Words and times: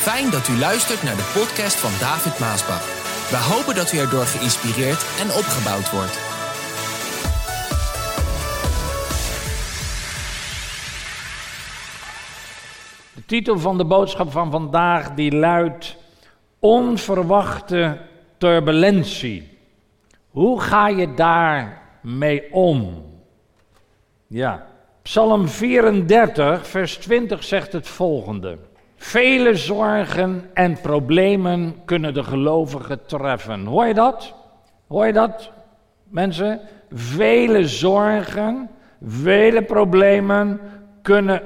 Fijn 0.00 0.30
dat 0.30 0.48
u 0.48 0.58
luistert 0.58 1.02
naar 1.02 1.16
de 1.16 1.30
podcast 1.34 1.76
van 1.76 1.90
David 2.00 2.38
Maasbach. 2.38 2.84
We 3.30 3.36
hopen 3.36 3.74
dat 3.74 3.92
u 3.92 3.98
erdoor 3.98 4.24
geïnspireerd 4.24 5.02
en 5.20 5.28
opgebouwd 5.40 5.90
wordt. 5.90 6.14
De 13.14 13.24
titel 13.26 13.58
van 13.58 13.78
de 13.78 13.84
boodschap 13.84 14.30
van 14.30 14.50
vandaag 14.50 15.14
die 15.14 15.36
luidt 15.36 15.96
Onverwachte 16.58 17.98
turbulentie. 18.38 19.58
Hoe 20.30 20.60
ga 20.60 20.88
je 20.88 21.14
daarmee 21.14 22.52
om? 22.52 23.04
Ja, 24.26 24.66
Psalm 25.02 25.48
34, 25.48 26.66
vers 26.66 26.96
20 26.96 27.44
zegt 27.44 27.72
het 27.72 27.88
volgende. 27.88 28.58
Vele 29.02 29.54
zorgen 29.54 30.50
en 30.54 30.80
problemen 30.80 31.84
kunnen 31.84 32.14
de 32.14 32.22
gelovigen 32.22 33.06
treffen. 33.06 33.66
Hoor 33.66 33.86
je 33.86 33.94
dat? 33.94 34.34
Hoor 34.88 35.06
je 35.06 35.12
dat, 35.12 35.50
mensen? 36.04 36.60
Vele 36.92 37.68
zorgen, 37.68 38.70
vele 39.06 39.62
problemen 39.62 40.60
kunnen. 41.02 41.42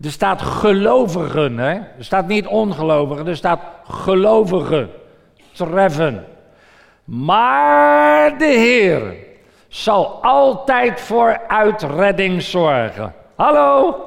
Er 0.00 0.10
staat 0.10 0.42
gelovigen, 0.42 1.58
hè? 1.58 1.72
Er 1.74 2.04
staat 2.04 2.26
niet 2.26 2.46
ongelovigen, 2.46 3.26
er 3.26 3.36
staat 3.36 3.60
gelovigen 3.84 4.90
treffen. 5.52 6.24
Maar 7.04 8.38
de 8.38 8.44
Heer 8.44 9.14
zal 9.68 10.22
altijd 10.22 11.00
voor 11.00 11.40
uitredding 11.48 12.42
zorgen. 12.42 13.14
Hallo? 13.34 14.00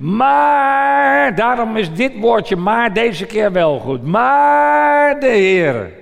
Maar, 0.00 1.34
daarom 1.34 1.76
is 1.76 1.94
dit 1.94 2.12
woordje 2.18 2.56
maar 2.56 2.92
deze 2.92 3.26
keer 3.26 3.52
wel 3.52 3.78
goed. 3.78 4.06
Maar 4.06 5.20
de 5.20 5.26
Heer 5.26 5.92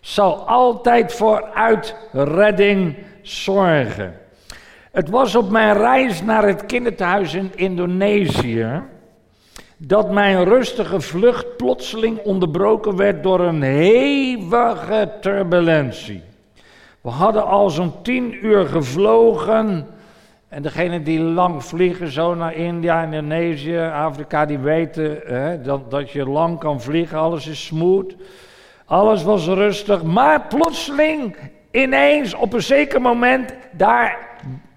zal 0.00 0.46
altijd 0.46 1.12
voor 1.12 1.44
uitredding 1.54 2.96
zorgen. 3.22 4.20
Het 4.92 5.08
was 5.08 5.34
op 5.34 5.50
mijn 5.50 5.76
reis 5.76 6.22
naar 6.22 6.46
het 6.46 6.66
kinderthuis 6.66 7.34
in 7.34 7.50
Indonesië 7.54 8.82
dat 9.76 10.10
mijn 10.10 10.44
rustige 10.44 11.00
vlucht 11.00 11.56
plotseling 11.56 12.18
onderbroken 12.18 12.96
werd 12.96 13.22
door 13.22 13.40
een 13.40 13.62
hevige 13.62 15.12
turbulentie. 15.20 16.22
We 17.00 17.10
hadden 17.10 17.46
al 17.46 17.70
zo'n 17.70 17.92
tien 18.02 18.46
uur 18.46 18.66
gevlogen. 18.66 19.86
En 20.50 20.62
degenen 20.62 21.04
die 21.04 21.20
lang 21.20 21.64
vliegen, 21.64 22.12
zo 22.12 22.34
naar 22.34 22.54
India, 22.54 23.02
Indonesië, 23.02 23.78
Afrika, 23.78 24.46
die 24.46 24.58
weten 24.58 25.20
hè, 25.24 25.60
dat, 25.60 25.90
dat 25.90 26.10
je 26.10 26.28
lang 26.28 26.58
kan 26.58 26.80
vliegen. 26.80 27.18
Alles 27.18 27.46
is 27.46 27.66
smooth. 27.66 28.14
Alles 28.84 29.22
was 29.22 29.46
rustig. 29.46 30.02
Maar 30.02 30.46
plotseling, 30.48 31.36
ineens, 31.70 32.34
op 32.34 32.52
een 32.52 32.62
zeker 32.62 33.00
moment, 33.00 33.54
daar 33.72 34.18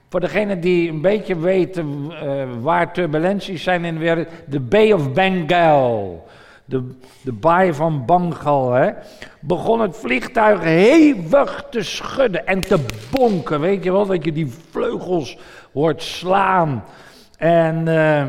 voor 0.10 0.20
degenen 0.20 0.60
die 0.60 0.90
een 0.90 1.02
beetje 1.02 1.40
weten 1.40 2.12
uh, 2.12 2.44
waar 2.62 2.94
turbulenties 2.94 3.64
zijn 3.64 3.86
in 3.86 3.94
de 3.94 4.00
wereld, 4.00 4.28
de 4.46 4.60
Bay 4.60 4.92
of 4.92 5.14
Bengal, 5.14 6.28
de, 6.66 6.92
de 7.22 7.32
baai 7.32 7.74
van 7.74 8.06
Bengal, 8.06 8.72
hè, 8.72 8.92
begon 9.40 9.82
het 9.82 9.98
vliegtuig 9.98 10.62
hevig 10.62 11.66
te 11.70 11.82
schudden 11.82 12.48
en 12.48 12.62
te 12.62 12.86
bonken. 13.12 13.60
Weet 13.60 13.84
je 13.84 13.92
wel, 13.92 14.06
dat 14.06 14.26
je 14.26 14.32
die 14.32 14.54
vleugels 14.72 15.38
hoort 15.74 16.04
slaan. 16.04 16.84
En 17.38 17.88
uh, 17.88 18.24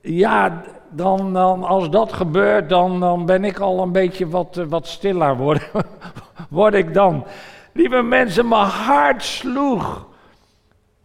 ja, 0.00 0.62
dan, 0.90 1.32
dan, 1.32 1.64
als 1.64 1.90
dat 1.90 2.12
gebeurt, 2.12 2.68
dan, 2.68 3.00
dan 3.00 3.26
ben 3.26 3.44
ik 3.44 3.58
al 3.58 3.82
een 3.82 3.92
beetje 3.92 4.28
wat, 4.28 4.56
uh, 4.56 4.64
wat 4.68 4.86
stiller, 4.86 5.36
word, 5.44 5.70
word 6.50 6.74
ik 6.74 6.94
dan. 6.94 7.24
Lieve 7.72 8.02
mensen, 8.02 8.48
mijn 8.48 8.66
hart 8.66 9.22
sloeg 9.22 10.06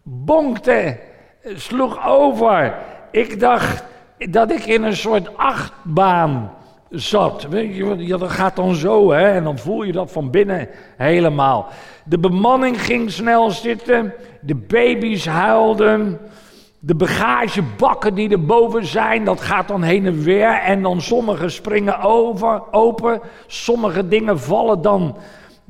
bonkte, 0.02 0.98
sloeg 1.44 2.06
over. 2.06 2.74
Ik 3.10 3.40
dacht 3.40 3.84
dat 4.18 4.50
ik 4.50 4.64
in 4.64 4.82
een 4.82 4.96
soort 4.96 5.36
achtbaan 5.36 6.50
zat. 6.90 7.46
Weet 7.48 7.76
je, 7.76 8.06
dat 8.18 8.30
gaat 8.30 8.56
dan 8.56 8.74
zo, 8.74 9.10
hè? 9.12 9.30
En 9.30 9.44
dan 9.44 9.58
voel 9.58 9.82
je 9.82 9.92
dat 9.92 10.12
van 10.12 10.30
binnen 10.30 10.68
helemaal. 10.96 11.66
De 12.04 12.18
bemanning 12.18 12.82
ging 12.82 13.10
snel 13.10 13.50
zitten, 13.50 14.14
de 14.40 14.54
baby's 14.54 15.26
huilden. 15.26 16.18
De 16.82 16.94
bagagebakken 16.94 18.14
die 18.14 18.30
erboven 18.30 18.84
zijn, 18.86 19.24
dat 19.24 19.40
gaat 19.40 19.68
dan 19.68 19.82
heen 19.82 20.06
en 20.06 20.22
weer. 20.22 20.60
En 20.60 20.82
dan 20.82 21.00
sommige 21.00 21.48
springen 21.48 22.00
over, 22.00 22.62
open. 22.70 23.20
Sommige 23.46 24.08
dingen 24.08 24.40
vallen 24.40 24.82
dan, 24.82 25.16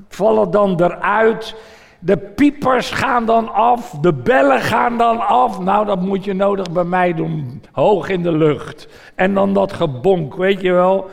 vallen 0.08 0.50
dan 0.50 0.82
eruit. 0.82 1.54
De 2.02 2.16
piepers 2.16 2.90
gaan 2.90 3.26
dan 3.26 3.52
af, 3.52 3.90
de 4.00 4.12
bellen 4.12 4.60
gaan 4.60 4.98
dan 4.98 5.26
af. 5.26 5.60
Nou, 5.60 5.86
dat 5.86 6.00
moet 6.00 6.24
je 6.24 6.34
nodig 6.34 6.72
bij 6.72 6.84
mij 6.84 7.14
doen, 7.14 7.62
hoog 7.72 8.08
in 8.08 8.22
de 8.22 8.32
lucht. 8.32 8.88
En 9.14 9.34
dan 9.34 9.54
dat 9.54 9.72
gebonk, 9.72 10.36
weet 10.36 10.60
je 10.60 10.72
wel. 10.72 11.10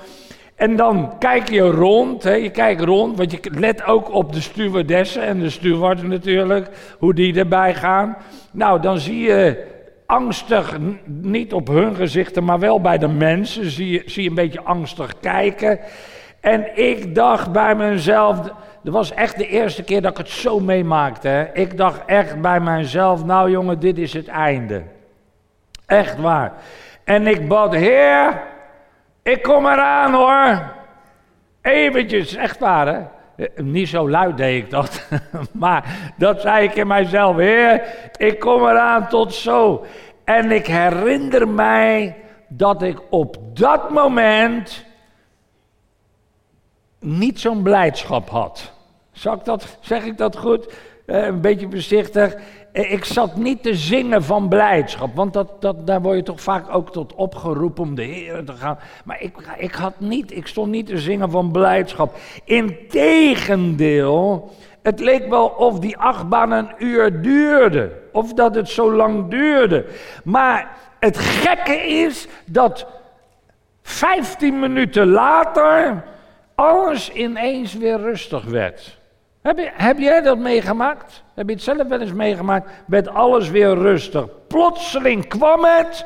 En 0.55 0.75
dan 0.75 1.17
kijk 1.19 1.49
je 1.49 1.61
rond, 1.61 2.23
hè, 2.23 2.33
je 2.33 2.49
kijkt 2.49 2.81
rond, 2.81 3.17
want 3.17 3.31
je 3.31 3.39
let 3.51 3.85
ook 3.85 4.13
op 4.13 4.33
de 4.33 4.41
stewardessen 4.41 5.21
en 5.21 5.39
de 5.39 5.49
steward 5.49 6.03
natuurlijk, 6.03 6.69
hoe 6.99 7.13
die 7.13 7.39
erbij 7.39 7.75
gaan. 7.75 8.17
Nou, 8.51 8.81
dan 8.81 8.99
zie 8.99 9.19
je 9.19 9.65
angstig, 10.05 10.77
niet 11.05 11.53
op 11.53 11.67
hun 11.67 11.95
gezichten, 11.95 12.43
maar 12.43 12.59
wel 12.59 12.81
bij 12.81 12.97
de 12.97 13.07
mensen, 13.07 13.71
zie 13.71 13.91
je, 13.91 14.03
zie 14.05 14.23
je 14.23 14.29
een 14.29 14.35
beetje 14.35 14.63
angstig 14.63 15.19
kijken. 15.19 15.79
En 16.39 16.77
ik 16.77 17.15
dacht 17.15 17.51
bij 17.51 17.75
mezelf, 17.75 18.39
dat 18.83 18.93
was 18.93 19.13
echt 19.13 19.37
de 19.37 19.47
eerste 19.47 19.83
keer 19.83 20.01
dat 20.01 20.11
ik 20.11 20.17
het 20.17 20.29
zo 20.29 20.59
meemaakte. 20.59 21.27
Hè. 21.27 21.53
Ik 21.53 21.77
dacht 21.77 22.05
echt 22.05 22.41
bij 22.41 22.59
mezelf, 22.59 23.25
nou 23.25 23.49
jongen, 23.49 23.79
dit 23.79 23.97
is 23.97 24.13
het 24.13 24.27
einde. 24.27 24.83
Echt 25.85 26.17
waar. 26.17 26.53
En 27.03 27.27
ik 27.27 27.47
bad, 27.47 27.73
Heer, 27.73 28.41
ik 29.23 29.41
kom 29.41 29.65
eraan 29.65 30.13
hoor. 30.13 30.61
Eventjes, 31.61 32.35
echt 32.35 32.59
waar 32.59 32.87
hè. 32.87 33.01
Niet 33.55 33.87
zo 33.87 34.09
luid 34.09 34.37
deed 34.37 34.63
ik 34.63 34.69
dat, 34.69 35.07
maar 35.51 36.13
dat 36.17 36.41
zei 36.41 36.63
ik 36.63 36.75
in 36.75 36.87
mijzelf. 36.87 37.37
Heer, 37.37 37.81
ik 38.17 38.39
kom 38.39 38.61
eraan 38.61 39.07
tot 39.07 39.33
zo. 39.33 39.85
En 40.23 40.51
ik 40.51 40.67
herinner 40.67 41.47
mij 41.47 42.15
dat 42.47 42.81
ik 42.81 43.01
op 43.09 43.37
dat 43.53 43.89
moment 43.89 44.85
niet 46.99 47.39
zo'n 47.39 47.61
blijdschap 47.61 48.29
had. 48.29 48.71
Zal 49.11 49.33
ik 49.33 49.45
dat, 49.45 49.77
zeg 49.79 50.03
ik 50.03 50.17
dat 50.17 50.37
goed? 50.37 50.73
Uh, 51.05 51.25
een 51.25 51.41
beetje 51.41 51.67
voorzichtig. 51.69 52.35
Uh, 52.73 52.91
ik 52.91 53.05
zat 53.05 53.35
niet 53.35 53.63
te 53.63 53.75
zingen 53.75 54.23
van 54.23 54.47
blijdschap, 54.47 55.15
want 55.15 55.33
dat, 55.33 55.61
dat, 55.61 55.87
daar 55.87 56.01
word 56.01 56.15
je 56.15 56.23
toch 56.23 56.41
vaak 56.41 56.75
ook 56.75 56.91
tot 56.91 57.15
opgeroepen 57.15 57.83
om 57.83 57.95
de 57.95 58.03
Heer 58.03 58.43
te 58.43 58.53
gaan. 58.53 58.77
Maar 59.03 59.21
ik, 59.21 59.37
ik, 59.57 59.73
had 59.73 59.99
niet, 59.99 60.35
ik 60.35 60.47
stond 60.47 60.71
niet 60.71 60.85
te 60.85 60.97
zingen 60.97 61.31
van 61.31 61.51
blijdschap. 61.51 62.17
Integendeel, 62.43 64.51
het 64.81 64.99
leek 64.99 65.29
wel 65.29 65.47
of 65.47 65.79
die 65.79 65.97
achtbaan 65.97 66.51
een 66.51 66.69
uur 66.77 67.21
duurde, 67.21 67.91
of 68.11 68.33
dat 68.33 68.55
het 68.55 68.69
zo 68.69 68.93
lang 68.93 69.29
duurde. 69.29 69.85
Maar 70.23 70.77
het 70.99 71.17
gekke 71.17 71.87
is 71.87 72.27
dat 72.45 72.87
15 73.81 74.59
minuten 74.59 75.07
later 75.07 76.03
alles 76.57 77.11
ineens 77.11 77.73
weer 77.73 77.99
rustig 77.99 78.43
werd. 78.43 78.97
Heb, 79.41 79.57
heb 79.73 79.97
jij 79.97 80.21
dat 80.21 80.37
meegemaakt? 80.37 81.23
Heb 81.35 81.47
je 81.47 81.53
het 81.53 81.63
zelf 81.63 81.87
wel 81.87 81.99
eens 81.99 82.13
meegemaakt? 82.13 82.71
Werd 82.87 83.07
alles 83.07 83.49
weer 83.49 83.75
rustig. 83.75 84.27
Plotseling 84.47 85.27
kwam 85.27 85.63
het 85.63 86.05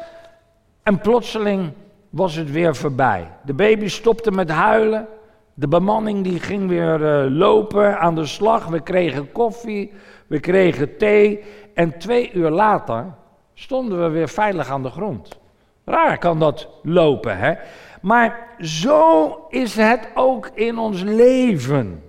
en 0.84 1.00
plotseling 1.00 1.72
was 2.10 2.36
het 2.36 2.52
weer 2.52 2.76
voorbij. 2.76 3.28
De 3.46 3.54
baby 3.54 3.88
stopte 3.88 4.32
met 4.32 4.50
huilen. 4.50 5.08
De 5.54 5.68
bemanning 5.68 6.24
die 6.24 6.40
ging 6.40 6.70
weer 6.70 7.02
uh, 7.02 7.38
lopen 7.38 8.00
aan 8.00 8.16
de 8.16 8.26
slag. 8.26 8.68
We 8.68 8.80
kregen 8.80 9.32
koffie, 9.32 9.94
we 10.28 10.40
kregen 10.40 10.98
thee. 10.98 11.44
En 11.74 11.98
twee 11.98 12.32
uur 12.32 12.50
later 12.50 13.06
stonden 13.54 14.04
we 14.04 14.10
weer 14.10 14.30
veilig 14.30 14.70
aan 14.70 14.84
de 14.84 14.90
grond. 14.90 15.40
Raar 15.86 16.18
kan 16.18 16.40
dat 16.40 16.68
lopen, 16.84 17.38
hè? 17.38 17.54
Maar 18.02 18.48
zo 18.60 19.38
is 19.50 19.76
het 19.76 20.08
ook 20.14 20.50
in 20.54 20.78
ons 20.78 21.02
leven. 21.02 22.04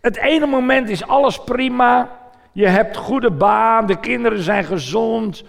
Het 0.00 0.16
ene 0.16 0.46
moment 0.46 0.88
is 0.88 1.06
alles 1.06 1.44
prima. 1.44 2.18
Je 2.52 2.66
hebt 2.66 2.96
goede 2.96 3.30
baan, 3.30 3.86
de 3.86 4.00
kinderen 4.00 4.42
zijn 4.42 4.64
gezond. 4.64 5.44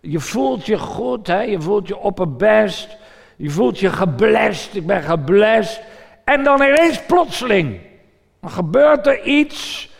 Je 0.00 0.20
voelt 0.20 0.66
je 0.66 0.78
goed, 0.78 1.26
hè? 1.26 1.40
je 1.40 1.60
voelt 1.60 1.88
je 1.88 1.98
op 1.98 2.18
het 2.18 2.36
best. 2.36 2.96
Je 3.36 3.50
voelt 3.50 3.78
je 3.78 3.90
geblest, 3.90 4.74
ik 4.74 4.86
ben 4.86 5.02
geblest. 5.02 5.82
En 6.24 6.44
dan 6.44 6.62
ineens 6.62 7.02
plotseling, 7.02 7.80
gebeurt 8.42 9.06
er 9.06 9.22
iets. 9.22 9.90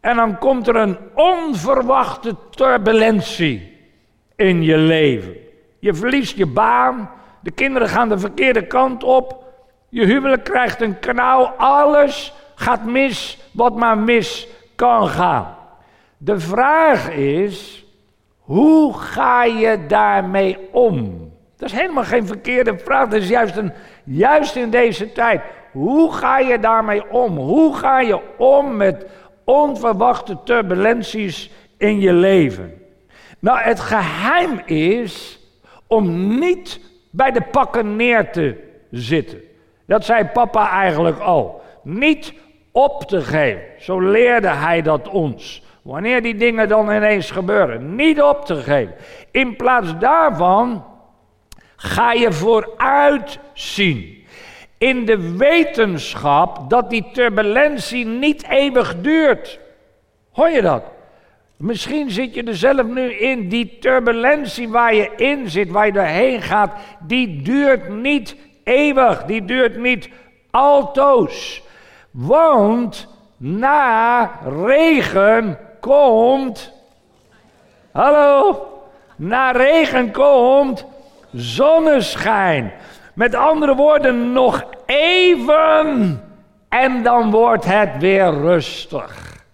En 0.00 0.16
dan 0.16 0.38
komt 0.38 0.68
er 0.68 0.76
een 0.76 0.98
onverwachte 1.14 2.36
turbulentie 2.50 3.76
in 4.36 4.62
je 4.62 4.76
leven. 4.76 5.34
Je 5.78 5.94
verliest 5.94 6.36
je 6.36 6.46
baan, 6.46 7.10
De 7.46 7.52
kinderen 7.52 7.88
gaan 7.88 8.08
de 8.08 8.18
verkeerde 8.18 8.66
kant 8.66 9.04
op. 9.04 9.44
Je 9.88 10.04
huwelijk 10.04 10.44
krijgt 10.44 10.80
een 10.80 10.98
knauw. 10.98 11.44
Alles 11.56 12.32
gaat 12.54 12.84
mis 12.84 13.38
wat 13.52 13.76
maar 13.76 13.98
mis 13.98 14.48
kan 14.74 15.08
gaan. 15.08 15.56
De 16.16 16.40
vraag 16.40 17.10
is, 17.10 17.86
hoe 18.38 18.94
ga 18.94 19.44
je 19.44 19.86
daarmee 19.86 20.58
om? 20.72 21.30
Dat 21.56 21.68
is 21.68 21.74
helemaal 21.74 22.04
geen 22.04 22.26
verkeerde 22.26 22.78
vraag. 22.78 23.08
Dat 23.08 23.22
is 23.22 23.28
juist, 23.28 23.56
een, 23.56 23.72
juist 24.04 24.56
in 24.56 24.70
deze 24.70 25.12
tijd. 25.12 25.40
Hoe 25.72 26.12
ga 26.12 26.38
je 26.38 26.58
daarmee 26.58 27.10
om? 27.10 27.36
Hoe 27.36 27.76
ga 27.76 28.00
je 28.00 28.20
om 28.38 28.76
met 28.76 29.06
onverwachte 29.44 30.38
turbulenties 30.44 31.50
in 31.76 32.00
je 32.00 32.12
leven? 32.12 32.82
Nou, 33.38 33.58
het 33.58 33.80
geheim 33.80 34.62
is 34.64 35.40
om 35.86 36.38
niet 36.38 36.94
bij 37.16 37.30
de 37.30 37.42
pakken 37.50 37.96
neer 37.96 38.30
te 38.30 38.56
zitten. 38.90 39.40
Dat 39.86 40.04
zei 40.04 40.24
papa 40.24 40.70
eigenlijk 40.70 41.18
al. 41.18 41.62
Niet 41.82 42.34
op 42.72 43.04
te 43.04 43.20
geven. 43.20 43.62
Zo 43.78 44.00
leerde 44.00 44.48
hij 44.48 44.82
dat 44.82 45.08
ons. 45.08 45.64
Wanneer 45.82 46.22
die 46.22 46.34
dingen 46.34 46.68
dan 46.68 46.90
ineens 46.90 47.30
gebeuren, 47.30 47.94
niet 47.94 48.22
op 48.22 48.44
te 48.44 48.56
geven. 48.56 48.94
In 49.30 49.56
plaats 49.56 49.98
daarvan 49.98 50.84
ga 51.76 52.12
je 52.12 52.32
vooruit 52.32 53.38
zien. 53.52 54.24
In 54.78 55.04
de 55.04 55.36
wetenschap 55.36 56.70
dat 56.70 56.90
die 56.90 57.06
turbulentie 57.12 58.06
niet 58.06 58.48
eeuwig 58.48 59.00
duurt. 59.00 59.60
Hoor 60.32 60.48
je 60.48 60.62
dat? 60.62 60.82
Misschien 61.56 62.10
zit 62.10 62.34
je 62.34 62.42
er 62.42 62.56
zelf 62.56 62.86
nu 62.86 63.12
in. 63.12 63.48
Die 63.48 63.78
turbulentie 63.80 64.68
waar 64.68 64.94
je 64.94 65.10
in 65.16 65.50
zit, 65.50 65.70
waar 65.70 65.86
je 65.86 65.92
doorheen 65.92 66.42
gaat, 66.42 66.72
die 67.00 67.42
duurt 67.42 67.88
niet 67.88 68.36
eeuwig. 68.64 69.24
Die 69.24 69.44
duurt 69.44 69.76
niet 69.76 70.08
altoos. 70.50 71.62
Want 72.10 73.08
na 73.36 74.30
regen 74.64 75.58
komt. 75.80 76.72
Hallo? 77.92 78.66
Na 79.16 79.50
regen 79.50 80.12
komt 80.12 80.86
zonneschijn. 81.32 82.72
Met 83.14 83.34
andere 83.34 83.74
woorden, 83.74 84.32
nog 84.32 84.64
even 84.86 86.20
en 86.68 87.02
dan 87.02 87.30
wordt 87.30 87.64
het 87.64 87.90
weer 87.98 88.30
rustig. 88.30 89.44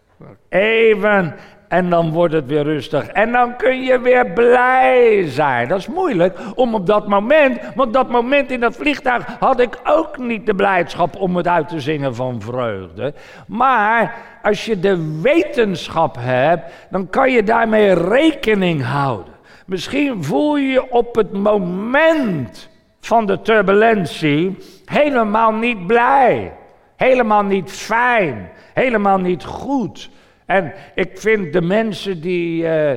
Even 0.49 1.35
en 1.73 1.91
dan 1.91 2.11
wordt 2.11 2.35
het 2.35 2.47
weer 2.47 2.63
rustig. 2.63 3.07
En 3.07 3.33
dan 3.33 3.57
kun 3.57 3.83
je 3.83 4.01
weer 4.01 4.31
blij 4.31 5.25
zijn. 5.27 5.69
Dat 5.69 5.79
is 5.79 5.87
moeilijk 5.87 6.39
om 6.55 6.75
op 6.75 6.87
dat 6.87 7.09
moment, 7.09 7.61
want 7.75 7.93
dat 7.93 8.11
moment 8.11 8.51
in 8.51 8.61
dat 8.61 8.77
vliegtuig 8.77 9.27
had 9.39 9.61
ik 9.61 9.79
ook 9.85 10.19
niet 10.19 10.47
de 10.47 10.55
blijdschap 10.55 11.17
om 11.17 11.37
het 11.37 11.49
uit 11.49 11.69
te 11.69 11.81
zingen 11.81 12.15
van 12.15 12.41
vreugde. 12.41 13.15
Maar 13.47 14.15
als 14.43 14.65
je 14.65 14.81
de 14.81 15.21
wetenschap 15.23 16.17
hebt, 16.21 16.73
dan 16.91 17.09
kan 17.11 17.31
je 17.31 17.43
daarmee 17.43 17.95
rekening 17.95 18.85
houden. 18.85 19.35
Misschien 19.67 20.25
voel 20.25 20.57
je 20.57 20.67
je 20.67 20.91
op 20.91 21.15
het 21.15 21.33
moment 21.33 22.69
van 23.01 23.27
de 23.27 23.41
turbulentie 23.43 24.57
helemaal 24.85 25.53
niet 25.53 25.87
blij, 25.87 26.53
helemaal 26.97 27.43
niet 27.43 27.71
fijn, 27.71 28.51
helemaal 28.75 29.19
niet 29.19 29.45
goed. 29.45 30.11
En 30.53 30.73
ik 30.95 31.19
vind 31.19 31.53
de 31.53 31.63
mensen 31.63 32.21
die, 32.21 32.63
uh, 32.63 32.93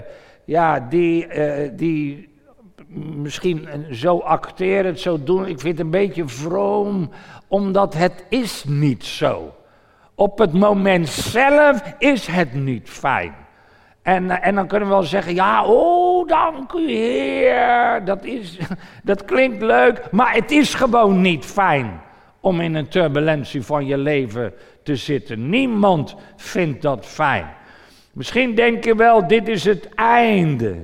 ja, 0.46 0.80
die, 0.80 1.28
uh, 1.28 1.70
die 1.74 2.30
misschien 2.96 3.68
zo 3.92 4.18
acteren, 4.18 5.00
zo 5.00 5.24
doen, 5.24 5.48
ik 5.48 5.60
vind 5.60 5.78
het 5.78 5.86
een 5.86 5.92
beetje 5.92 6.28
vroom, 6.28 7.10
omdat 7.48 7.94
het 7.94 8.26
is 8.30 8.64
niet 8.64 9.06
zo. 9.06 9.56
Op 10.16 10.38
het 10.38 10.54
moment 10.54 11.10
zelf 11.10 11.96
is 11.98 12.28
het 12.28 12.54
niet 12.54 12.90
fijn. 12.90 13.34
En, 14.02 14.30
eh, 14.30 14.48
en 14.48 14.56
dan 14.56 14.68
kunnen 14.68 14.88
we 14.88 14.94
wel 14.94 15.04
zeggen, 15.04 15.36
ja, 15.36 15.66
oh, 15.66 16.28
dank 16.28 16.74
u 16.74 16.92
Heer, 16.92 18.02
dat, 18.06 18.24
is, 18.24 18.58
dat 19.04 19.26
klinkt 19.26 19.62
leuk, 19.62 20.12
maar 20.12 20.34
het 20.34 20.52
is 20.52 20.74
gewoon 20.74 21.22
niet 21.22 21.46
fijn 21.46 22.02
om 22.40 22.62
in 22.62 22.76
een 22.76 22.88
turbulentie 22.88 23.62
van 23.62 23.86
je 23.86 23.98
leven 23.98 24.54
te 24.86 24.96
zitten. 24.96 25.50
Niemand 25.50 26.16
vindt 26.36 26.82
dat 26.82 27.06
fijn. 27.06 27.48
Misschien 28.14 28.56
denk 28.56 28.84
je 28.84 28.96
wel, 28.96 29.28
dit 29.28 29.48
is 29.48 29.64
het 29.64 29.90
einde. 29.96 30.76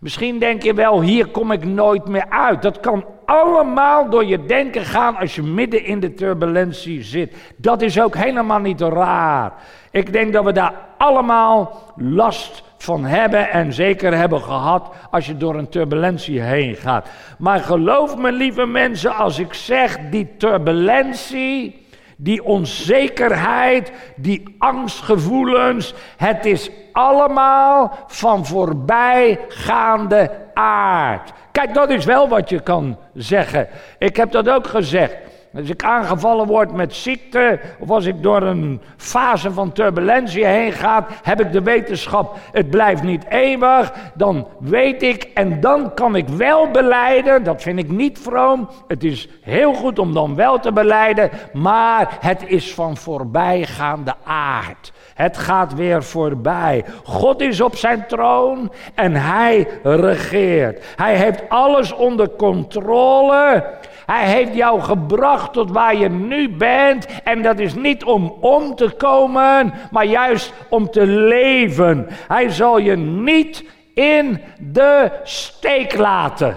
Misschien 0.00 0.38
denk 0.38 0.62
je 0.62 0.74
wel, 0.74 1.02
hier 1.02 1.26
kom 1.26 1.52
ik 1.52 1.64
nooit 1.64 2.08
meer 2.08 2.26
uit. 2.28 2.62
Dat 2.62 2.80
kan 2.80 3.04
allemaal 3.24 4.10
door 4.10 4.24
je 4.24 4.46
denken 4.46 4.84
gaan 4.84 5.16
als 5.16 5.34
je 5.34 5.42
midden 5.42 5.84
in 5.84 6.00
de 6.00 6.14
turbulentie 6.14 7.02
zit. 7.02 7.36
Dat 7.56 7.82
is 7.82 8.00
ook 8.00 8.16
helemaal 8.16 8.58
niet 8.58 8.80
raar. 8.80 9.52
Ik 9.90 10.12
denk 10.12 10.32
dat 10.32 10.44
we 10.44 10.52
daar 10.52 10.74
allemaal 10.98 11.92
last 11.96 12.62
van 12.78 13.04
hebben 13.04 13.50
en 13.50 13.72
zeker 13.72 14.16
hebben 14.16 14.40
gehad 14.40 14.94
als 15.10 15.26
je 15.26 15.36
door 15.36 15.54
een 15.54 15.68
turbulentie 15.68 16.40
heen 16.40 16.74
gaat. 16.74 17.08
Maar 17.38 17.60
geloof 17.60 18.16
me, 18.16 18.32
lieve 18.32 18.66
mensen, 18.66 19.14
als 19.14 19.38
ik 19.38 19.54
zeg 19.54 19.98
die 20.10 20.36
turbulentie 20.36 21.86
die 22.20 22.44
onzekerheid, 22.44 23.92
die 24.16 24.56
angstgevoelens, 24.58 25.94
het 26.16 26.44
is 26.44 26.70
allemaal 26.92 28.04
van 28.06 28.46
voorbijgaande 28.46 30.30
aard. 30.54 31.32
Kijk, 31.52 31.74
dat 31.74 31.90
is 31.90 32.04
wel 32.04 32.28
wat 32.28 32.48
je 32.48 32.60
kan 32.60 32.98
zeggen. 33.14 33.68
Ik 33.98 34.16
heb 34.16 34.30
dat 34.30 34.48
ook 34.48 34.66
gezegd. 34.66 35.16
Als 35.54 35.68
ik 35.68 35.82
aangevallen 35.82 36.46
word 36.46 36.72
met 36.72 36.94
ziekte, 36.94 37.60
of 37.78 37.90
als 37.90 38.04
ik 38.04 38.22
door 38.22 38.42
een 38.42 38.80
fase 38.96 39.52
van 39.52 39.72
turbulentie 39.72 40.46
heen 40.46 40.72
ga, 40.72 41.06
heb 41.22 41.40
ik 41.40 41.52
de 41.52 41.62
wetenschap, 41.62 42.36
het 42.52 42.70
blijft 42.70 43.02
niet 43.02 43.24
eeuwig, 43.28 43.92
dan 44.14 44.46
weet 44.58 45.02
ik 45.02 45.22
en 45.34 45.60
dan 45.60 45.94
kan 45.94 46.16
ik 46.16 46.28
wel 46.28 46.70
beleiden, 46.70 47.44
dat 47.44 47.62
vind 47.62 47.78
ik 47.78 47.90
niet 47.90 48.18
vroom, 48.18 48.68
het 48.88 49.04
is 49.04 49.28
heel 49.42 49.74
goed 49.74 49.98
om 49.98 50.14
dan 50.14 50.34
wel 50.34 50.58
te 50.58 50.72
beleiden, 50.72 51.30
maar 51.52 52.16
het 52.20 52.44
is 52.46 52.74
van 52.74 52.96
voorbijgaande 52.96 54.14
aard. 54.24 54.92
Het 55.14 55.36
gaat 55.36 55.74
weer 55.74 56.02
voorbij. 56.02 56.84
God 57.04 57.40
is 57.40 57.60
op 57.60 57.76
zijn 57.76 58.06
troon 58.06 58.72
en 58.94 59.14
hij 59.14 59.68
regeert. 59.82 60.84
Hij 60.96 61.16
heeft 61.16 61.48
alles 61.48 61.92
onder 61.92 62.30
controle. 62.36 63.64
Hij 64.08 64.28
heeft 64.28 64.54
jou 64.54 64.80
gebracht 64.80 65.52
tot 65.52 65.70
waar 65.70 65.96
je 65.96 66.08
nu 66.08 66.56
bent. 66.56 67.06
En 67.24 67.42
dat 67.42 67.58
is 67.58 67.74
niet 67.74 68.04
om 68.04 68.36
om 68.40 68.74
te 68.74 68.90
komen, 68.90 69.72
maar 69.90 70.04
juist 70.04 70.52
om 70.68 70.90
te 70.90 71.06
leven. 71.06 72.06
Hij 72.28 72.48
zal 72.48 72.78
je 72.78 72.96
niet 72.96 73.64
in 73.94 74.42
de 74.58 75.10
steek 75.22 75.96
laten. 75.96 76.56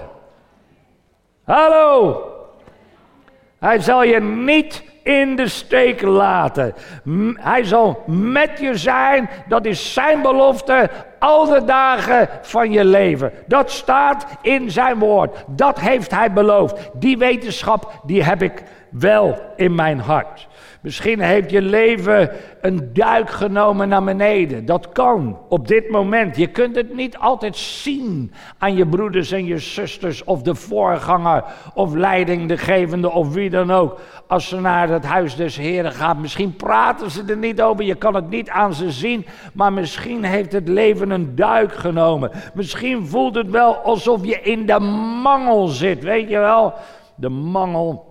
Hallo. 1.44 2.22
Hij 3.60 3.80
zal 3.80 4.04
je 4.04 4.20
niet 4.22 4.84
in 5.04 5.36
de 5.36 5.48
steek 5.48 6.02
laten. 6.02 6.74
Hij 7.34 7.64
zal 7.64 8.04
met 8.08 8.60
je 8.60 8.78
zijn, 8.78 9.30
dat 9.48 9.66
is 9.66 9.94
zijn 9.94 10.22
belofte, 10.22 10.90
al 11.22 11.46
de 11.46 11.64
dagen 11.64 12.30
van 12.42 12.72
je 12.72 12.86
leven. 12.86 13.32
Dat 13.48 13.72
staat 13.72 14.26
in 14.42 14.72
zijn 14.72 15.00
woord. 15.00 15.44
Dat 15.48 15.80
heeft 15.80 16.12
hij 16.12 16.34
beloofd. 16.34 16.90
Die 16.94 17.18
wetenschap, 17.18 18.02
die 18.06 18.24
heb 18.24 18.42
ik 18.42 18.64
wel 18.90 19.40
in 19.56 19.76
mijn 19.76 20.00
hart. 20.00 20.48
Misschien 20.82 21.20
heeft 21.20 21.52
je 21.52 21.62
leven 21.62 22.30
een 22.62 22.90
duik 22.94 23.30
genomen 23.30 23.90
naar 23.90 24.04
beneden. 24.04 24.66
Dat 24.66 24.92
kan 24.92 25.38
op 25.50 25.68
dit 25.68 25.90
moment. 25.90 26.38
Je 26.38 26.48
kunt 26.48 26.76
het 26.76 26.96
niet 26.96 27.18
altijd 27.18 27.58
zien 27.58 28.34
aan 28.58 28.76
je 28.76 28.88
broeders 28.88 29.32
en 29.32 29.46
je 29.46 29.58
zusters 29.58 30.24
of 30.24 30.42
de 30.42 30.56
voorganger 30.56 31.44
of 31.74 31.94
leidinggevende 31.94 33.12
of 33.12 33.34
wie 33.34 33.50
dan 33.50 33.72
ook. 33.72 34.00
Als 34.28 34.48
ze 34.48 34.60
naar 34.60 34.90
het 34.90 35.06
huis 35.06 35.36
des 35.36 35.58
Heren 35.58 35.92
gaan. 35.92 36.22
Misschien 36.22 36.56
praten 36.56 37.12
ze 37.12 37.24
er 37.28 37.38
niet 37.38 37.62
over. 37.62 37.84
Je 37.84 37.96
kan 37.96 38.16
het 38.16 38.30
niet 38.30 38.50
aan 38.50 38.74
ze 38.74 38.92
zien. 38.92 39.26
Maar 39.54 39.74
misschien 39.74 40.24
heeft 40.24 40.52
het 40.52 40.68
leven 40.68 41.10
een 41.10 41.36
duik 41.36 41.74
genomen. 41.74 42.32
Misschien 42.54 43.08
voelt 43.08 43.36
het 43.36 43.50
wel 43.50 43.76
alsof 43.76 44.26
je 44.26 44.42
in 44.42 44.66
de 44.66 44.80
mangel 45.24 45.68
zit. 45.68 46.04
Weet 46.04 46.30
je 46.30 46.40
wel? 46.40 46.74
De 47.16 47.30
mangel 47.30 48.11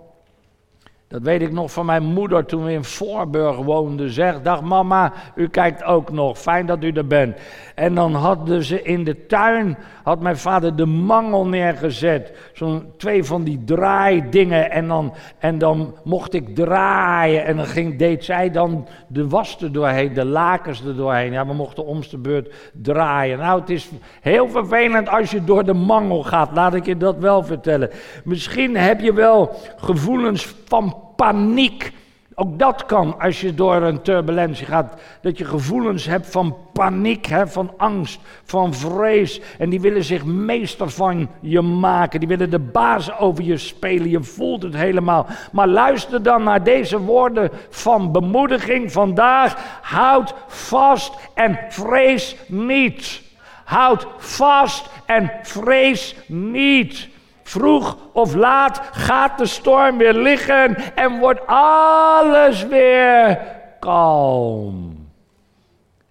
Dat 1.11 1.23
weet 1.23 1.43
ik 1.43 1.52
nog 1.52 1.73
van 1.73 1.87
mijn 1.87 2.05
moeder 2.05 2.45
toen 2.45 2.64
we 2.64 2.73
in 2.73 2.85
Voorburg 2.85 3.57
woonden. 3.57 4.11
Zeg, 4.11 4.43
dag 4.43 4.62
mama, 4.62 5.12
u 5.35 5.49
kijkt 5.49 5.85
ook 5.85 6.12
nog. 6.12 6.38
Fijn 6.38 6.67
dat 6.67 6.85
u 6.85 6.90
er 6.90 7.07
bent. 7.07 7.37
En 7.75 7.95
dan 7.95 8.14
hadden 8.14 8.64
ze 8.64 8.83
in 8.83 9.05
de 9.05 9.26
tuin, 9.26 9.79
had 10.02 10.21
mijn 10.21 10.37
vader 10.37 10.76
de 10.76 10.87
mangel 10.87 11.47
neergezet. 11.47 12.50
Zo'n 12.52 12.93
twee 12.97 13.25
van 13.25 13.45
die 13.45 13.64
draaidingen. 13.64 14.71
En 14.71 14.88
dan, 14.88 15.14
en 15.38 15.59
dan 15.59 15.95
mocht 16.05 16.35
ik 16.35 16.55
draaien. 16.55 17.45
En 17.45 17.57
dan 17.57 17.67
ging, 17.67 17.99
deed 17.99 18.25
zij 18.25 18.50
dan 18.50 18.87
de 19.09 19.29
was 19.29 19.62
er 19.62 19.73
doorheen, 19.73 20.14
de 20.14 20.25
lakens 20.25 20.85
er 20.85 20.97
doorheen. 20.97 21.33
Ja, 21.33 21.47
we 21.47 21.55
mochten 21.55 21.87
om 21.87 22.00
de 22.11 22.19
beurt 22.19 22.55
draaien. 22.73 23.38
Nou, 23.38 23.61
het 23.61 23.71
is 23.71 23.90
heel 24.21 24.49
vervelend 24.49 25.09
als 25.09 25.31
je 25.31 25.45
door 25.45 25.64
de 25.64 25.75
mangel 25.75 26.23
gaat. 26.23 26.50
Laat 26.52 26.75
ik 26.75 26.87
je 26.87 26.97
dat 26.97 27.19
wel 27.19 27.43
vertellen. 27.43 27.90
Misschien 28.25 28.76
heb 28.76 29.00
je 29.00 29.12
wel 29.12 29.55
gevoelens 29.76 30.55
van 30.64 31.00
paniek. 31.21 31.93
Ook 32.35 32.59
dat 32.59 32.87
kan 32.87 33.19
als 33.19 33.41
je 33.41 33.55
door 33.55 33.75
een 33.75 34.03
turbulentie 34.03 34.67
gaat. 34.67 35.00
Dat 35.23 35.39
je 35.39 35.45
gevoelens 35.45 36.07
hebt 36.07 36.31
van 36.31 36.57
paniek, 36.73 37.27
hè, 37.27 37.49
van 37.49 37.73
angst, 37.77 38.21
van 38.45 38.75
vrees. 38.75 39.41
En 39.59 39.71
die 39.71 39.81
willen 39.81 40.05
zich 40.05 40.25
meester 40.25 40.91
van 40.91 41.29
je 41.41 41.61
maken. 41.61 42.21
Die 42.21 42.29
willen 42.29 42.50
de 42.50 42.59
baas 42.59 43.19
over 43.19 43.45
je 43.45 43.57
spelen. 43.57 44.11
Je 44.11 44.23
voelt 44.23 44.62
het 44.62 44.75
helemaal. 44.75 45.27
Maar 45.53 45.69
luister 45.69 46.23
dan 46.23 46.43
naar 46.43 46.65
deze 46.65 46.99
woorden 46.99 47.50
van 47.69 48.12
bemoediging 48.12 48.93
vandaag. 48.93 49.79
Houd 49.83 50.35
vast 50.47 51.15
en 51.35 51.59
vrees 51.69 52.37
niet. 52.47 53.23
Houd 53.65 54.07
vast 54.19 54.91
en 55.07 55.31
vrees 55.43 56.17
niet. 56.27 57.09
Vroeg 57.50 57.97
of 58.12 58.35
laat 58.35 58.80
gaat 58.92 59.38
de 59.38 59.47
storm 59.47 59.99
weer 59.99 60.14
liggen 60.14 60.76
en 60.95 61.19
wordt 61.19 61.47
alles 61.47 62.66
weer 62.66 63.38
kalm 63.80 65.09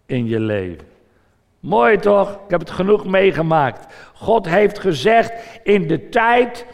in 0.05 0.27
je 0.27 0.39
leven. 0.39 0.87
Mooi 1.59 1.97
toch? 1.97 2.31
Ik 2.31 2.49
heb 2.49 2.59
het 2.59 2.71
genoeg 2.71 3.05
meegemaakt. 3.05 3.93
God 4.13 4.47
heeft 4.47 4.79
gezegd 4.79 5.59
in 5.63 5.87
de 5.87 6.09
tijd, 6.09 6.65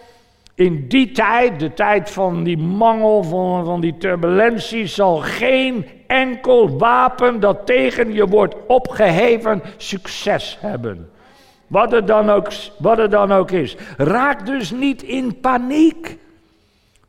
in 0.55 0.88
die 0.88 1.12
tijd, 1.12 1.60
de 1.60 1.74
tijd 1.74 2.10
van 2.10 2.43
die 2.43 2.57
mangel, 2.57 3.24
van, 3.24 3.65
van 3.65 3.81
die 3.81 3.98
turbulentie, 3.98 4.88
zal 4.88 5.17
geen 5.17 5.86
enkel 6.07 6.77
wapen 6.77 7.39
dat 7.39 7.65
tegen 7.65 8.13
je 8.13 8.27
wordt 8.27 8.55
opgeheven 8.67 9.62
succes 9.77 10.57
hebben. 10.62 11.10
Wat 11.67 11.91
het, 11.91 12.07
dan 12.07 12.29
ook, 12.29 12.48
wat 12.77 13.12
dan 13.12 13.31
ook 13.31 13.51
is. 13.51 13.75
Raak 13.98 14.45
dus 14.45 14.72
niet 14.72 15.03
in 15.03 15.39
paniek 15.39 16.17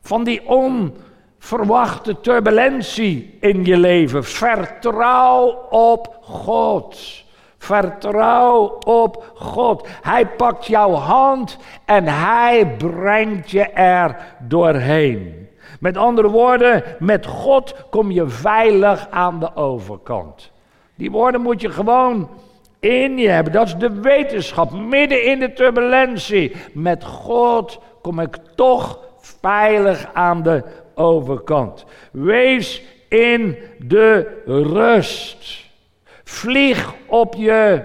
van 0.01 0.23
die 0.23 0.41
onverwachte 0.47 2.19
turbulentie 2.19 3.37
in 3.39 3.65
je 3.65 3.77
leven. 3.77 4.23
Vertrouw 4.23 5.67
op 5.69 6.17
God. 6.21 7.23
Vertrouw 7.57 8.77
op 8.85 9.31
God. 9.35 9.87
Hij 10.01 10.27
pakt 10.27 10.65
jouw 10.65 10.91
hand 10.91 11.57
en 11.85 12.07
hij 12.07 12.75
brengt 12.77 13.51
je 13.51 13.63
er 13.71 14.15
doorheen. 14.39 15.47
Met 15.79 15.97
andere 15.97 16.29
woorden, 16.29 16.83
met 16.99 17.25
God 17.25 17.75
kom 17.89 18.11
je 18.11 18.27
veilig 18.27 19.07
aan 19.09 19.39
de 19.39 19.55
overkant. 19.55 20.51
Die 20.95 21.11
woorden 21.11 21.41
moet 21.41 21.61
je 21.61 21.69
gewoon 21.69 22.29
in 22.79 23.17
je 23.17 23.29
hebben. 23.29 23.53
Dat 23.53 23.67
is 23.67 23.75
de 23.75 23.99
wetenschap. 24.01 24.71
Midden 24.71 25.23
in 25.23 25.39
de 25.39 25.53
turbulentie. 25.53 26.55
Met 26.73 27.03
God 27.03 27.79
kom 28.01 28.19
ik 28.19 28.37
toch 28.55 28.99
veilig 29.19 30.09
aan 30.13 30.43
de 30.43 30.63
overkant. 30.95 31.85
Wees 32.11 32.83
in 33.07 33.57
de 33.79 34.41
rust. 34.45 35.65
Vlieg 36.23 36.93
op 37.05 37.35
je 37.35 37.83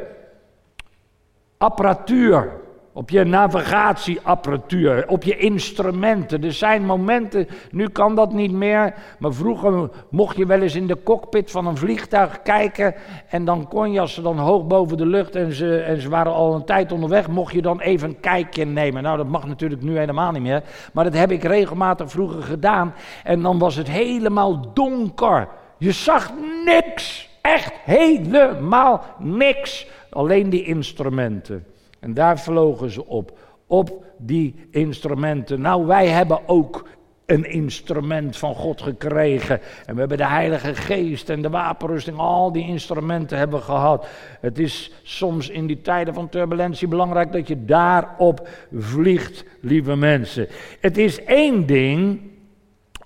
apparatuur 1.59 2.53
op 2.93 3.11
je 3.11 3.25
navigatieapparatuur, 3.25 5.09
op 5.09 5.23
je 5.23 5.37
instrumenten. 5.37 6.45
Er 6.45 6.53
zijn 6.53 6.85
momenten, 6.85 7.49
nu 7.71 7.89
kan 7.89 8.15
dat 8.15 8.33
niet 8.33 8.53
meer, 8.53 8.95
maar 9.19 9.33
vroeger 9.33 9.91
mocht 10.11 10.37
je 10.37 10.47
wel 10.47 10.61
eens 10.61 10.75
in 10.75 10.87
de 10.87 11.03
cockpit 11.03 11.51
van 11.51 11.67
een 11.67 11.77
vliegtuig 11.77 12.43
kijken 12.43 12.95
en 13.29 13.45
dan 13.45 13.69
kon 13.69 13.93
je, 13.93 14.01
als 14.01 14.15
ze 14.15 14.23
dan 14.23 14.39
hoog 14.39 14.67
boven 14.67 14.97
de 14.97 15.07
lucht 15.07 15.37
en 15.37 15.53
ze, 15.53 15.79
en 15.79 16.01
ze 16.01 16.09
waren 16.09 16.33
al 16.33 16.55
een 16.55 16.65
tijd 16.65 16.93
onderweg, 16.93 17.29
mocht 17.29 17.53
je 17.53 17.63
dan 17.63 17.81
even 17.81 18.09
een 18.09 18.21
kijkje 18.21 18.65
nemen. 18.65 19.03
Nou, 19.03 19.17
dat 19.17 19.29
mag 19.29 19.47
natuurlijk 19.47 19.83
nu 19.83 19.99
helemaal 19.99 20.33
niet 20.33 20.43
meer, 20.43 20.63
maar 20.93 21.05
dat 21.05 21.15
heb 21.15 21.31
ik 21.31 21.43
regelmatig 21.43 22.11
vroeger 22.11 22.43
gedaan 22.43 22.95
en 23.25 23.43
dan 23.43 23.59
was 23.59 23.77
het 23.77 23.89
helemaal 23.89 24.73
donker. 24.75 25.49
Je 25.79 25.93
zag 25.93 26.33
niks, 26.65 27.29
echt 27.41 27.73
helemaal 27.85 29.03
niks, 29.19 29.87
alleen 30.11 30.51
die 30.51 30.65
instrumenten. 30.65 31.72
En 32.03 32.15
daar 32.15 32.41
vlogen 32.41 32.91
ze 32.91 33.07
op, 33.07 33.39
op 33.67 34.05
die 34.19 34.55
instrumenten. 34.71 35.61
Nou, 35.61 35.87
wij 35.87 36.09
hebben 36.09 36.49
ook 36.49 36.89
een 37.27 37.45
instrument 37.45 38.37
van 38.37 38.55
God 38.55 38.83
gekregen. 38.83 39.61
En 39.87 39.95
we 39.95 40.01
hebben 40.01 40.19
de 40.19 40.27
Heilige 40.27 40.75
Geest 40.75 41.29
en 41.29 41.43
de 41.43 41.51
wapenrusting, 41.51 42.19
al 42.19 42.53
die 42.53 42.67
instrumenten 42.67 43.39
hebben 43.39 43.59
we 43.59 43.65
gehad. 43.65 44.07
Het 44.41 44.59
is 44.59 44.93
soms 45.03 45.49
in 45.49 45.67
die 45.67 45.81
tijden 45.81 46.15
van 46.15 46.29
turbulentie 46.29 46.89
belangrijk 46.89 47.33
dat 47.33 47.49
je 47.49 47.65
daarop 47.65 48.49
vliegt, 48.79 49.45
lieve 49.61 49.97
mensen. 49.97 50.49
Het 50.81 50.99
is 50.99 51.25
één 51.25 51.67
ding 51.67 52.21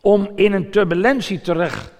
om 0.02 0.30
in 0.34 0.52
een 0.52 0.70
turbulentie 0.70 1.40
terecht 1.40 1.92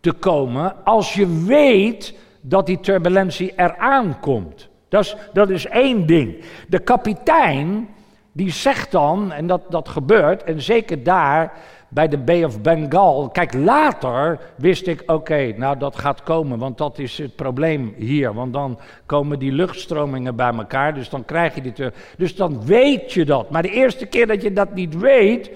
te 0.00 0.12
komen 0.12 0.84
als 0.84 1.14
je 1.14 1.44
weet 1.44 2.14
dat 2.40 2.66
die 2.66 2.80
turbulentie 2.80 3.52
eraan 3.56 4.20
komt. 4.20 4.67
Dat 4.88 5.04
is, 5.04 5.16
dat 5.32 5.50
is 5.50 5.66
één 5.66 6.06
ding. 6.06 6.36
De 6.68 6.78
kapitein, 6.78 7.88
die 8.32 8.50
zegt 8.50 8.90
dan, 8.90 9.32
en 9.32 9.46
dat, 9.46 9.62
dat 9.68 9.88
gebeurt, 9.88 10.44
en 10.44 10.62
zeker 10.62 11.02
daar 11.02 11.52
bij 11.88 12.08
de 12.08 12.18
Bay 12.18 12.44
of 12.44 12.60
Bengal. 12.60 13.28
Kijk, 13.28 13.54
later 13.54 14.38
wist 14.56 14.86
ik, 14.86 15.02
oké, 15.06 15.54
nou 15.56 15.78
dat 15.78 15.96
gaat 15.96 16.22
komen, 16.22 16.58
want 16.58 16.78
dat 16.78 16.98
is 16.98 17.18
het 17.18 17.36
probleem 17.36 17.94
hier. 17.96 18.34
Want 18.34 18.52
dan 18.52 18.78
komen 19.06 19.38
die 19.38 19.52
luchtstromingen 19.52 20.36
bij 20.36 20.52
elkaar, 20.52 20.94
dus 20.94 21.08
dan 21.08 21.24
krijg 21.24 21.54
je 21.54 21.60
die. 21.60 21.72
Dus 22.16 22.36
dan 22.36 22.64
weet 22.64 23.12
je 23.12 23.24
dat. 23.24 23.50
Maar 23.50 23.62
de 23.62 23.70
eerste 23.70 24.06
keer 24.06 24.26
dat 24.26 24.42
je 24.42 24.52
dat 24.52 24.74
niet 24.74 24.98
weet, 24.98 25.50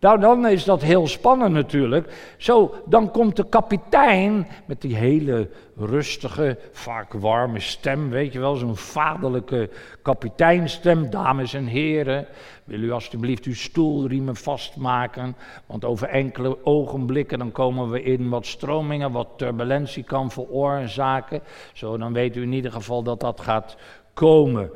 nou, 0.00 0.20
dan 0.20 0.46
is 0.46 0.64
dat 0.64 0.82
heel 0.82 1.06
spannend 1.06 1.52
natuurlijk. 1.52 2.34
Zo, 2.36 2.74
dan 2.84 3.10
komt 3.10 3.36
de 3.36 3.48
kapitein 3.48 4.46
met 4.66 4.80
die 4.80 4.96
hele 4.96 5.48
rustige, 5.76 6.58
vaak 6.72 7.12
warme 7.12 7.60
stem, 7.60 8.10
weet 8.10 8.32
je 8.32 8.38
wel, 8.38 8.54
zo'n 8.54 8.76
vaderlijke 8.76 9.70
kapiteinstem. 10.02 11.10
Dames 11.10 11.54
en 11.54 11.66
heren, 11.66 12.26
wil 12.64 12.80
u 12.80 12.90
alstublieft 12.90 13.44
uw 13.44 13.54
stoelriemen 13.54 14.36
vastmaken, 14.36 15.36
want 15.66 15.84
over 15.84 16.08
enkele 16.08 16.64
ogenblikken 16.64 17.38
dan 17.38 17.52
komen 17.52 17.90
we 17.90 18.02
in 18.02 18.28
wat 18.28 18.46
stromingen, 18.46 19.12
wat 19.12 19.28
turbulentie 19.36 20.02
kan 20.02 20.30
veroorzaken. 20.30 21.40
Zo, 21.72 21.96
dan 21.96 22.12
weet 22.12 22.36
u 22.36 22.42
in 22.42 22.52
ieder 22.52 22.72
geval 22.72 23.02
dat 23.02 23.20
dat 23.20 23.40
gaat 23.40 23.76
komen. 24.14 24.70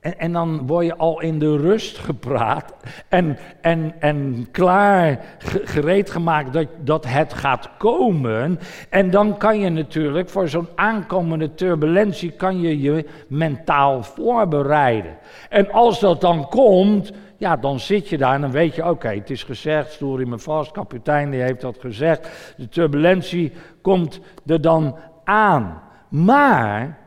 En, 0.00 0.18
en, 0.18 0.32
dan 0.32 0.66
word 0.66 0.86
je 0.86 0.96
al 0.96 1.20
in 1.20 1.38
de 1.38 1.56
rust 1.56 1.98
gepraat 1.98 2.74
en, 3.08 3.38
en, 3.60 3.94
en 3.98 4.48
klaar 4.50 5.20
gereed 5.64 6.10
gemaakt 6.10 6.52
dat, 6.52 6.66
dat 6.80 7.06
het 7.06 7.34
gaat 7.34 7.70
komen. 7.78 8.60
En 8.88 9.10
dan 9.10 9.36
kan 9.36 9.58
je 9.58 9.68
natuurlijk 9.68 10.28
voor 10.28 10.48
zo'n 10.48 10.68
aankomende 10.74 11.54
turbulentie 11.54 12.30
kan 12.30 12.60
je 12.60 12.80
je 12.80 13.06
mentaal 13.28 14.02
voorbereiden. 14.02 15.16
En 15.48 15.70
als 15.70 16.00
dat 16.00 16.20
dan 16.20 16.48
komt, 16.48 17.12
ja, 17.36 17.56
dan 17.56 17.80
zit 17.80 18.08
je 18.08 18.18
daar 18.18 18.34
en 18.34 18.40
dan 18.40 18.50
weet 18.50 18.74
je, 18.74 18.88
oké, 18.88 19.08
het 19.08 19.30
is 19.30 19.42
gezegd, 19.42 19.92
stoer 19.92 20.20
in 20.20 20.28
me 20.28 20.38
vast, 20.38 20.72
kapitein 20.72 21.30
die 21.30 21.40
heeft 21.40 21.60
dat 21.60 21.76
gezegd. 21.80 22.54
De 22.56 22.68
turbulentie 22.68 23.52
komt 23.82 24.20
er 24.46 24.60
dan 24.60 24.96
aan. 25.24 25.82
Maar 26.08 26.99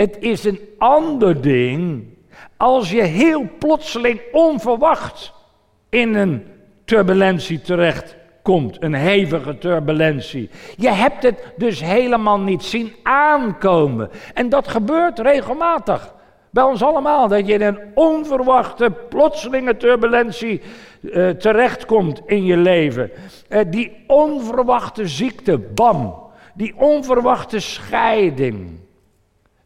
het 0.00 0.16
is 0.20 0.44
een 0.44 0.60
ander 0.78 1.40
ding 1.40 2.04
als 2.56 2.90
je 2.90 3.02
heel 3.02 3.48
plotseling 3.58 4.20
onverwacht 4.32 5.32
in 5.88 6.14
een 6.14 6.46
turbulentie 6.84 7.60
terecht 7.60 8.16
komt, 8.42 8.82
een 8.82 8.94
hevige 8.94 9.58
turbulentie. 9.58 10.50
Je 10.76 10.88
hebt 10.88 11.22
het 11.22 11.52
dus 11.56 11.80
helemaal 11.80 12.40
niet 12.40 12.62
zien 12.62 12.92
aankomen. 13.02 14.10
En 14.34 14.48
dat 14.48 14.68
gebeurt 14.68 15.18
regelmatig. 15.18 16.14
Bij 16.50 16.64
ons 16.64 16.82
allemaal, 16.82 17.28
dat 17.28 17.46
je 17.46 17.52
in 17.52 17.62
een 17.62 17.80
onverwachte, 17.94 18.90
plotselinge 19.08 19.76
turbulentie 19.76 20.60
uh, 21.00 21.28
terechtkomt 21.28 22.22
in 22.26 22.44
je 22.44 22.56
leven. 22.56 23.10
Uh, 23.48 23.60
die 23.66 24.04
onverwachte 24.06 25.08
ziekte, 25.08 25.58
bam. 25.58 26.14
Die 26.54 26.74
onverwachte 26.76 27.58
scheiding. 27.58 28.88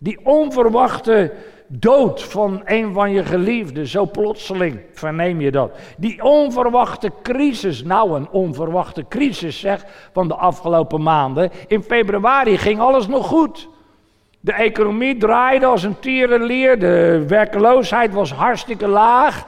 Die 0.04 0.18
onverwachte 0.23 1.32
dood 1.66 2.23
van 2.23 2.62
een 2.64 2.92
van 2.92 3.11
je 3.11 3.25
geliefden, 3.25 3.87
zo 3.87 4.06
plotseling 4.06 4.80
verneem 4.92 5.40
je 5.40 5.50
dat. 5.50 5.70
Die 5.96 6.23
onverwachte 6.23 7.12
crisis, 7.23 7.82
nou 7.82 8.16
een 8.16 8.28
onverwachte 8.28 9.04
crisis 9.08 9.61
zeg, 9.61 9.84
van 10.12 10.28
de 10.28 10.34
afgelopen 10.34 11.02
maanden. 11.02 11.50
In 11.66 11.82
februari 11.82 12.58
ging 12.58 12.80
alles 12.80 13.06
nog 13.06 13.26
goed. 13.26 13.68
De 14.40 14.52
economie 14.52 15.16
draaide 15.16 15.66
als 15.66 15.82
een 15.82 15.99
tierenlier, 15.99 16.78
de 16.78 17.25
werkloosheid 17.28 18.14
was 18.14 18.32
hartstikke 18.32 18.88
laag. 18.88 19.46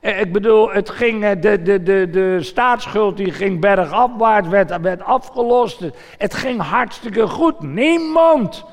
Eh, 0.00 0.20
ik 0.20 0.32
bedoel, 0.32 0.70
het 0.70 0.90
ging, 0.90 1.24
eh, 1.24 1.30
de, 1.40 1.62
de, 1.62 1.82
de, 1.82 2.10
de 2.10 2.42
staatsschuld 2.42 3.16
die 3.16 3.32
ging 3.32 3.60
bergafwaarts, 3.60 4.48
werd, 4.48 4.80
werd 4.80 5.02
afgelost. 5.02 5.84
Het 6.18 6.34
ging 6.34 6.60
hartstikke 6.60 7.26
goed. 7.26 7.60
Niemand 7.60 8.64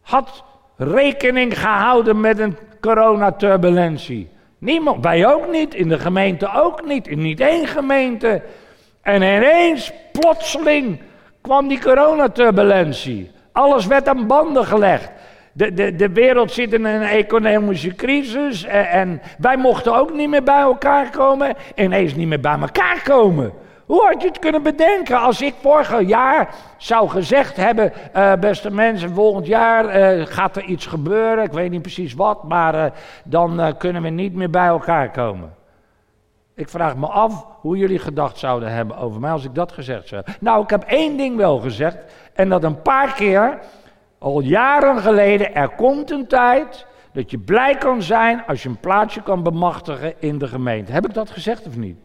had 0.00 0.44
rekening 0.84 1.60
gehouden 1.60 2.20
met 2.20 2.38
een 2.38 2.56
coronaturbulentie. 2.80 4.28
Niemand, 4.58 5.04
wij 5.04 5.26
ook 5.26 5.50
niet, 5.50 5.74
in 5.74 5.88
de 5.88 5.98
gemeente 5.98 6.50
ook 6.54 6.86
niet, 6.86 7.08
in 7.08 7.22
niet 7.22 7.40
één 7.40 7.66
gemeente. 7.66 8.42
En 9.02 9.14
ineens, 9.14 9.92
plotseling, 10.12 11.00
kwam 11.40 11.68
die 11.68 11.80
coronaturbulentie. 11.80 13.30
Alles 13.52 13.86
werd 13.86 14.08
aan 14.08 14.26
banden 14.26 14.64
gelegd. 14.64 15.10
De, 15.52 15.72
de, 15.74 15.96
de 15.96 16.08
wereld 16.08 16.52
zit 16.52 16.72
in 16.72 16.84
een 16.84 17.02
economische 17.02 17.94
crisis 17.94 18.64
en, 18.64 18.88
en 18.88 19.22
wij 19.38 19.56
mochten 19.56 19.96
ook 19.96 20.12
niet 20.12 20.28
meer 20.28 20.42
bij 20.42 20.60
elkaar 20.60 21.10
komen. 21.10 21.54
Ineens 21.74 22.14
niet 22.14 22.28
meer 22.28 22.40
bij 22.40 22.58
elkaar 22.60 23.02
komen. 23.04 23.52
Hoe 23.92 24.06
had 24.06 24.22
je 24.22 24.28
het 24.28 24.38
kunnen 24.38 24.62
bedenken 24.62 25.20
als 25.20 25.42
ik 25.42 25.54
vorig 25.60 26.00
jaar 26.06 26.54
zou 26.76 27.08
gezegd 27.08 27.56
hebben, 27.56 27.92
uh, 28.16 28.32
beste 28.34 28.70
mensen, 28.70 29.14
volgend 29.14 29.46
jaar 29.46 30.14
uh, 30.16 30.26
gaat 30.26 30.56
er 30.56 30.64
iets 30.64 30.86
gebeuren, 30.86 31.44
ik 31.44 31.52
weet 31.52 31.70
niet 31.70 31.82
precies 31.82 32.14
wat, 32.14 32.44
maar 32.44 32.74
uh, 32.74 32.84
dan 33.24 33.74
kunnen 33.78 34.02
we 34.02 34.08
niet 34.08 34.34
meer 34.34 34.50
bij 34.50 34.66
elkaar 34.66 35.10
komen. 35.10 35.54
Ik 36.54 36.68
vraag 36.68 36.96
me 36.96 37.06
af 37.06 37.46
hoe 37.60 37.76
jullie 37.76 37.98
gedacht 37.98 38.38
zouden 38.38 38.72
hebben 38.72 38.96
over 38.96 39.20
mij 39.20 39.30
als 39.30 39.44
ik 39.44 39.54
dat 39.54 39.72
gezegd 39.72 40.08
zou. 40.08 40.22
Nou, 40.40 40.62
ik 40.62 40.70
heb 40.70 40.82
één 40.82 41.16
ding 41.16 41.36
wel 41.36 41.58
gezegd 41.58 41.98
en 42.32 42.48
dat 42.48 42.64
een 42.64 42.82
paar 42.82 43.14
keer, 43.14 43.58
al 44.18 44.40
jaren 44.40 44.98
geleden, 44.98 45.54
er 45.54 45.68
komt 45.68 46.10
een 46.10 46.26
tijd 46.26 46.86
dat 47.12 47.30
je 47.30 47.38
blij 47.38 47.74
kan 47.74 48.02
zijn 48.02 48.46
als 48.46 48.62
je 48.62 48.68
een 48.68 48.80
plaatsje 48.80 49.22
kan 49.22 49.42
bemachtigen 49.42 50.14
in 50.18 50.38
de 50.38 50.48
gemeente. 50.48 50.92
Heb 50.92 51.06
ik 51.06 51.14
dat 51.14 51.30
gezegd 51.30 51.66
of 51.66 51.76
niet? 51.76 51.96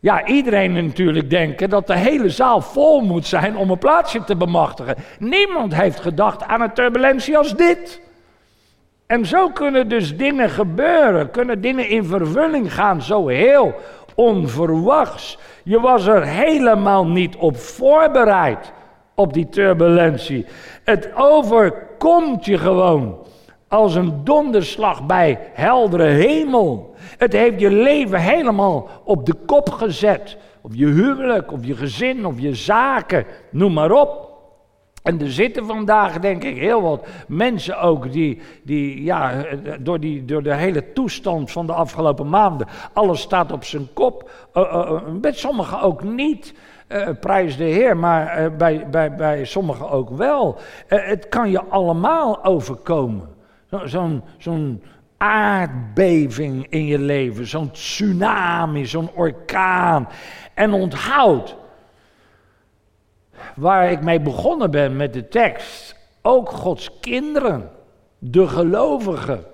Ja, 0.00 0.26
iedereen 0.26 0.72
natuurlijk 0.72 1.30
denken 1.30 1.70
dat 1.70 1.86
de 1.86 1.96
hele 1.96 2.28
zaal 2.28 2.60
vol 2.60 3.00
moet 3.00 3.26
zijn 3.26 3.56
om 3.56 3.70
een 3.70 3.78
plaatsje 3.78 4.24
te 4.24 4.36
bemachtigen. 4.36 4.94
Niemand 5.18 5.74
heeft 5.74 6.00
gedacht 6.00 6.42
aan 6.42 6.60
een 6.60 6.72
turbulentie 6.72 7.38
als 7.38 7.56
dit. 7.56 8.00
En 9.06 9.26
zo 9.26 9.48
kunnen 9.48 9.88
dus 9.88 10.16
dingen 10.16 10.50
gebeuren, 10.50 11.30
kunnen 11.30 11.60
dingen 11.60 11.88
in 11.88 12.04
vervulling 12.04 12.74
gaan, 12.74 13.02
zo 13.02 13.26
heel 13.28 13.74
onverwachts. 14.14 15.38
Je 15.64 15.80
was 15.80 16.06
er 16.06 16.26
helemaal 16.26 17.06
niet 17.06 17.36
op 17.36 17.56
voorbereid, 17.56 18.72
op 19.14 19.32
die 19.32 19.48
turbulentie. 19.48 20.46
Het 20.84 21.10
overkomt 21.14 22.44
je 22.44 22.58
gewoon 22.58 23.19
als 23.70 23.94
een 23.94 24.24
donderslag 24.24 25.06
bij 25.06 25.38
heldere 25.52 26.04
hemel. 26.04 26.94
Het 27.18 27.32
heeft 27.32 27.60
je 27.60 27.70
leven 27.70 28.20
helemaal 28.20 28.88
op 29.04 29.26
de 29.26 29.34
kop 29.46 29.70
gezet. 29.70 30.36
Op 30.60 30.74
je 30.74 30.86
huwelijk, 30.86 31.52
op 31.52 31.64
je 31.64 31.74
gezin, 31.74 32.26
op 32.26 32.38
je 32.38 32.54
zaken, 32.54 33.24
noem 33.50 33.72
maar 33.72 33.92
op. 33.92 34.30
En 35.02 35.20
er 35.20 35.30
zitten 35.30 35.66
vandaag, 35.66 36.18
denk 36.18 36.44
ik, 36.44 36.56
heel 36.56 36.82
wat 36.82 37.06
mensen 37.28 37.80
ook 37.80 38.12
die, 38.12 38.40
die 38.62 39.02
ja, 39.02 39.44
door, 39.80 40.00
die, 40.00 40.24
door 40.24 40.42
de 40.42 40.54
hele 40.54 40.92
toestand 40.92 41.50
van 41.50 41.66
de 41.66 41.72
afgelopen 41.72 42.28
maanden, 42.28 42.66
alles 42.92 43.20
staat 43.20 43.52
op 43.52 43.64
zijn 43.64 43.88
kop. 43.92 44.30
Uh, 44.54 45.00
met 45.20 45.38
sommigen 45.38 45.80
ook 45.80 46.02
niet. 46.02 46.54
Uh, 46.88 47.08
prijs 47.20 47.56
de 47.56 47.64
Heer, 47.64 47.96
maar 47.96 48.56
bij, 48.56 48.86
bij, 48.90 49.14
bij 49.14 49.44
sommigen 49.44 49.90
ook 49.90 50.10
wel. 50.10 50.58
Het 50.86 51.28
kan 51.28 51.50
je 51.50 51.64
allemaal 51.64 52.44
overkomen. 52.44 53.38
Zo'n 53.84 54.22
zo'n 54.38 54.82
aardbeving 55.20 56.66
in 56.68 56.86
je 56.86 56.98
leven, 56.98 57.46
zo'n 57.46 57.70
tsunami, 57.70 58.86
zo'n 58.86 59.10
orkaan. 59.14 60.08
En 60.54 60.72
onthoud, 60.72 61.56
waar 63.54 63.90
ik 63.90 64.02
mee 64.02 64.20
begonnen 64.20 64.70
ben 64.70 64.96
met 64.96 65.12
de 65.12 65.28
tekst, 65.28 65.96
ook 66.22 66.48
Gods 66.48 67.00
kinderen, 67.00 67.70
de 68.18 68.48
gelovigen. 68.48 69.44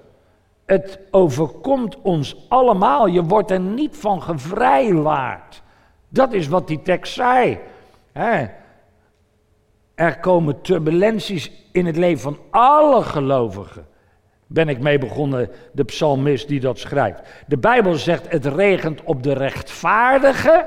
Het 0.66 0.99
overkomt 1.11 2.00
ons 2.00 2.46
allemaal. 2.49 3.06
Je 3.06 3.23
wordt 3.23 3.50
er 3.50 3.60
niet 3.60 3.97
van 3.97 4.23
gevrijwaard. 4.23 5.62
Dat 6.08 6.32
is 6.32 6.49
wat 6.49 6.69
die 6.69 6.82
tekst 6.82 7.14
zei. 7.14 7.58
Er 9.95 10.19
komen 10.21 10.60
turbulenties 10.60 11.52
in 11.73 11.86
het 11.86 11.97
leven 11.97 12.21
van 12.21 12.38
alle 12.50 13.02
gelovigen 13.02 13.86
ben 14.47 14.69
ik 14.69 14.78
mee 14.78 14.99
begonnen, 14.99 15.50
de 15.73 15.85
psalmist 15.85 16.49
die 16.49 16.61
dat 16.61 16.78
schrijft. 16.78 17.21
De 17.47 17.59
Bijbel 17.59 17.95
zegt 17.95 18.30
het 18.32 18.47
regent 18.47 19.02
op 19.02 19.23
de 19.23 19.32
rechtvaardige 19.32 20.67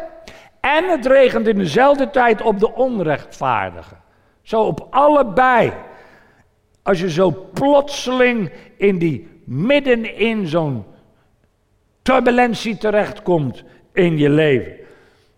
en 0.59 0.89
het 0.89 1.05
regent 1.05 1.47
in 1.47 1.57
dezelfde 1.57 2.09
tijd 2.09 2.41
op 2.41 2.59
de 2.59 2.73
onrechtvaardige. 2.73 3.95
Zo 4.41 4.61
op 4.61 4.87
allebei. 4.89 5.73
Als 6.83 6.99
je 6.99 7.09
zo 7.11 7.49
plotseling 7.53 8.51
in 8.77 8.97
die 8.97 9.27
midden 9.45 10.15
in 10.15 10.47
zo'n 10.47 10.85
turbulentie 12.01 12.77
terechtkomt 12.77 13.63
in 13.93 14.17
je 14.17 14.29
leven. 14.29 14.73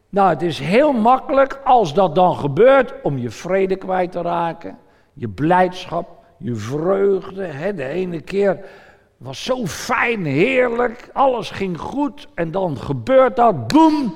Nou, 0.10 0.30
het 0.30 0.42
is 0.42 0.60
heel 0.60 0.94
makkelijk 0.94 1.62
als 1.64 1.94
dat 1.94 2.16
dan 2.16 2.36
gebeurt 2.36 2.94
om 3.04 3.18
je 3.18 3.30
vrede 3.30 3.76
kwijt 3.76 4.12
te 4.12 4.22
raken, 4.22 4.78
je 5.14 5.30
blijdschap, 5.30 6.21
je 6.42 6.56
vreugde. 6.56 7.44
Hè? 7.44 7.74
De 7.74 7.86
ene 7.86 8.22
keer 8.22 8.60
was 9.18 9.44
zo 9.44 9.68
fijn, 9.68 10.26
heerlijk, 10.26 11.10
alles 11.14 11.50
ging 11.50 11.80
goed 11.80 12.28
en 12.34 12.52
dan 12.52 12.78
gebeurt 12.78 13.36
dat, 13.36 13.68
boem. 13.68 14.16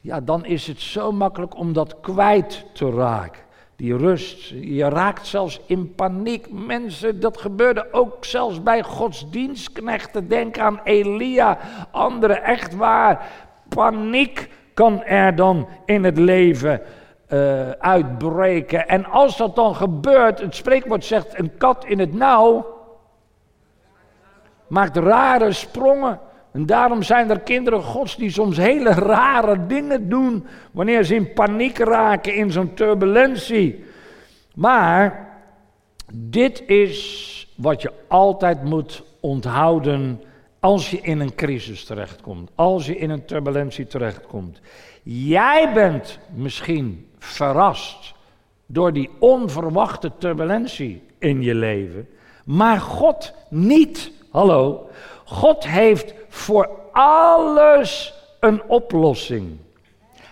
Ja, 0.00 0.20
dan 0.20 0.44
is 0.44 0.66
het 0.66 0.80
zo 0.80 1.12
makkelijk 1.12 1.56
om 1.56 1.72
dat 1.72 2.00
kwijt 2.00 2.64
te 2.72 2.90
raken. 2.90 3.42
Die 3.76 3.96
rust, 3.96 4.48
je 4.48 4.88
raakt 4.88 5.26
zelfs 5.26 5.60
in 5.66 5.94
paniek. 5.94 6.52
Mensen, 6.52 7.20
dat 7.20 7.40
gebeurde 7.40 7.92
ook 7.92 8.24
zelfs 8.24 8.62
bij 8.62 8.82
godsdienstknechten. 8.82 10.28
Denk 10.28 10.58
aan 10.58 10.80
Elia, 10.84 11.58
anderen, 11.90 12.42
echt 12.42 12.74
waar. 12.74 13.30
Paniek 13.68 14.48
kan 14.74 15.02
er 15.04 15.36
dan 15.36 15.68
in 15.84 16.04
het 16.04 16.18
leven 16.18 16.82
uh, 17.32 17.70
uitbreken. 17.70 18.88
En 18.88 19.04
als 19.04 19.36
dat 19.36 19.56
dan 19.56 19.74
gebeurt, 19.74 20.40
het 20.40 20.54
spreekwoord 20.54 21.04
zegt: 21.04 21.38
een 21.38 21.56
kat 21.56 21.84
in 21.84 21.98
het 21.98 22.14
nauw 22.14 22.66
maakt 24.66 24.96
rare 24.96 25.52
sprongen. 25.52 26.20
En 26.52 26.66
daarom 26.66 27.02
zijn 27.02 27.30
er 27.30 27.40
kinderen 27.40 27.82
gods 27.82 28.16
die 28.16 28.30
soms 28.30 28.56
hele 28.56 28.90
rare 28.90 29.66
dingen 29.66 30.08
doen 30.08 30.46
wanneer 30.70 31.04
ze 31.04 31.14
in 31.14 31.32
paniek 31.32 31.78
raken 31.78 32.34
in 32.34 32.52
zo'n 32.52 32.74
turbulentie. 32.74 33.84
Maar 34.54 35.28
dit 36.12 36.62
is 36.66 37.52
wat 37.56 37.82
je 37.82 37.92
altijd 38.08 38.64
moet 38.64 39.04
onthouden 39.20 40.22
als 40.60 40.90
je 40.90 41.00
in 41.00 41.20
een 41.20 41.34
crisis 41.34 41.84
terechtkomt, 41.84 42.50
als 42.54 42.86
je 42.86 42.96
in 42.96 43.10
een 43.10 43.24
turbulentie 43.24 43.86
terechtkomt. 43.86 44.60
Jij 45.02 45.72
bent 45.72 46.18
misschien 46.34 47.09
verrast 47.20 48.14
door 48.66 48.92
die 48.92 49.10
onverwachte 49.18 50.12
turbulentie 50.18 51.02
in 51.18 51.42
je 51.42 51.54
leven, 51.54 52.08
maar 52.44 52.80
God 52.80 53.34
niet. 53.48 54.12
Hallo, 54.30 54.90
God 55.24 55.66
heeft 55.66 56.14
voor 56.28 56.70
alles 56.92 58.14
een 58.40 58.62
oplossing. 58.62 59.56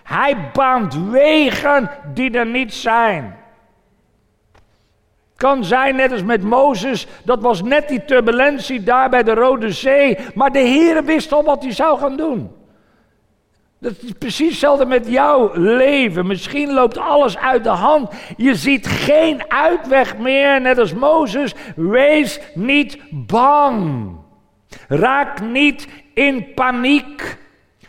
Hij 0.02 0.50
baant 0.52 0.94
wegen 1.10 1.90
die 2.14 2.30
er 2.30 2.46
niet 2.46 2.74
zijn. 2.74 3.36
Kan 5.36 5.64
zijn, 5.64 5.96
net 5.96 6.12
als 6.12 6.22
met 6.22 6.42
Mozes, 6.42 7.06
dat 7.24 7.40
was 7.40 7.62
net 7.62 7.88
die 7.88 8.04
turbulentie 8.04 8.82
daar 8.82 9.10
bij 9.10 9.22
de 9.22 9.34
Rode 9.34 9.72
Zee, 9.72 10.18
maar 10.34 10.52
de 10.52 10.58
Heer 10.58 11.04
wist 11.04 11.32
al 11.32 11.44
wat 11.44 11.62
hij 11.62 11.72
zou 11.72 11.98
gaan 11.98 12.16
doen. 12.16 12.57
Dat 13.80 13.92
is 14.02 14.12
precies 14.18 14.48
hetzelfde 14.48 14.86
met 14.86 15.08
jouw 15.08 15.50
leven. 15.54 16.26
Misschien 16.26 16.72
loopt 16.72 16.98
alles 16.98 17.36
uit 17.36 17.64
de 17.64 17.70
hand. 17.70 18.12
Je 18.36 18.54
ziet 18.54 18.86
geen 18.86 19.50
uitweg 19.50 20.18
meer, 20.18 20.60
net 20.60 20.78
als 20.78 20.94
Mozes. 20.94 21.54
Wees 21.76 22.40
niet 22.54 22.98
bang. 23.10 24.10
Raak 24.88 25.40
niet 25.40 25.88
in 26.14 26.54
paniek. 26.54 27.38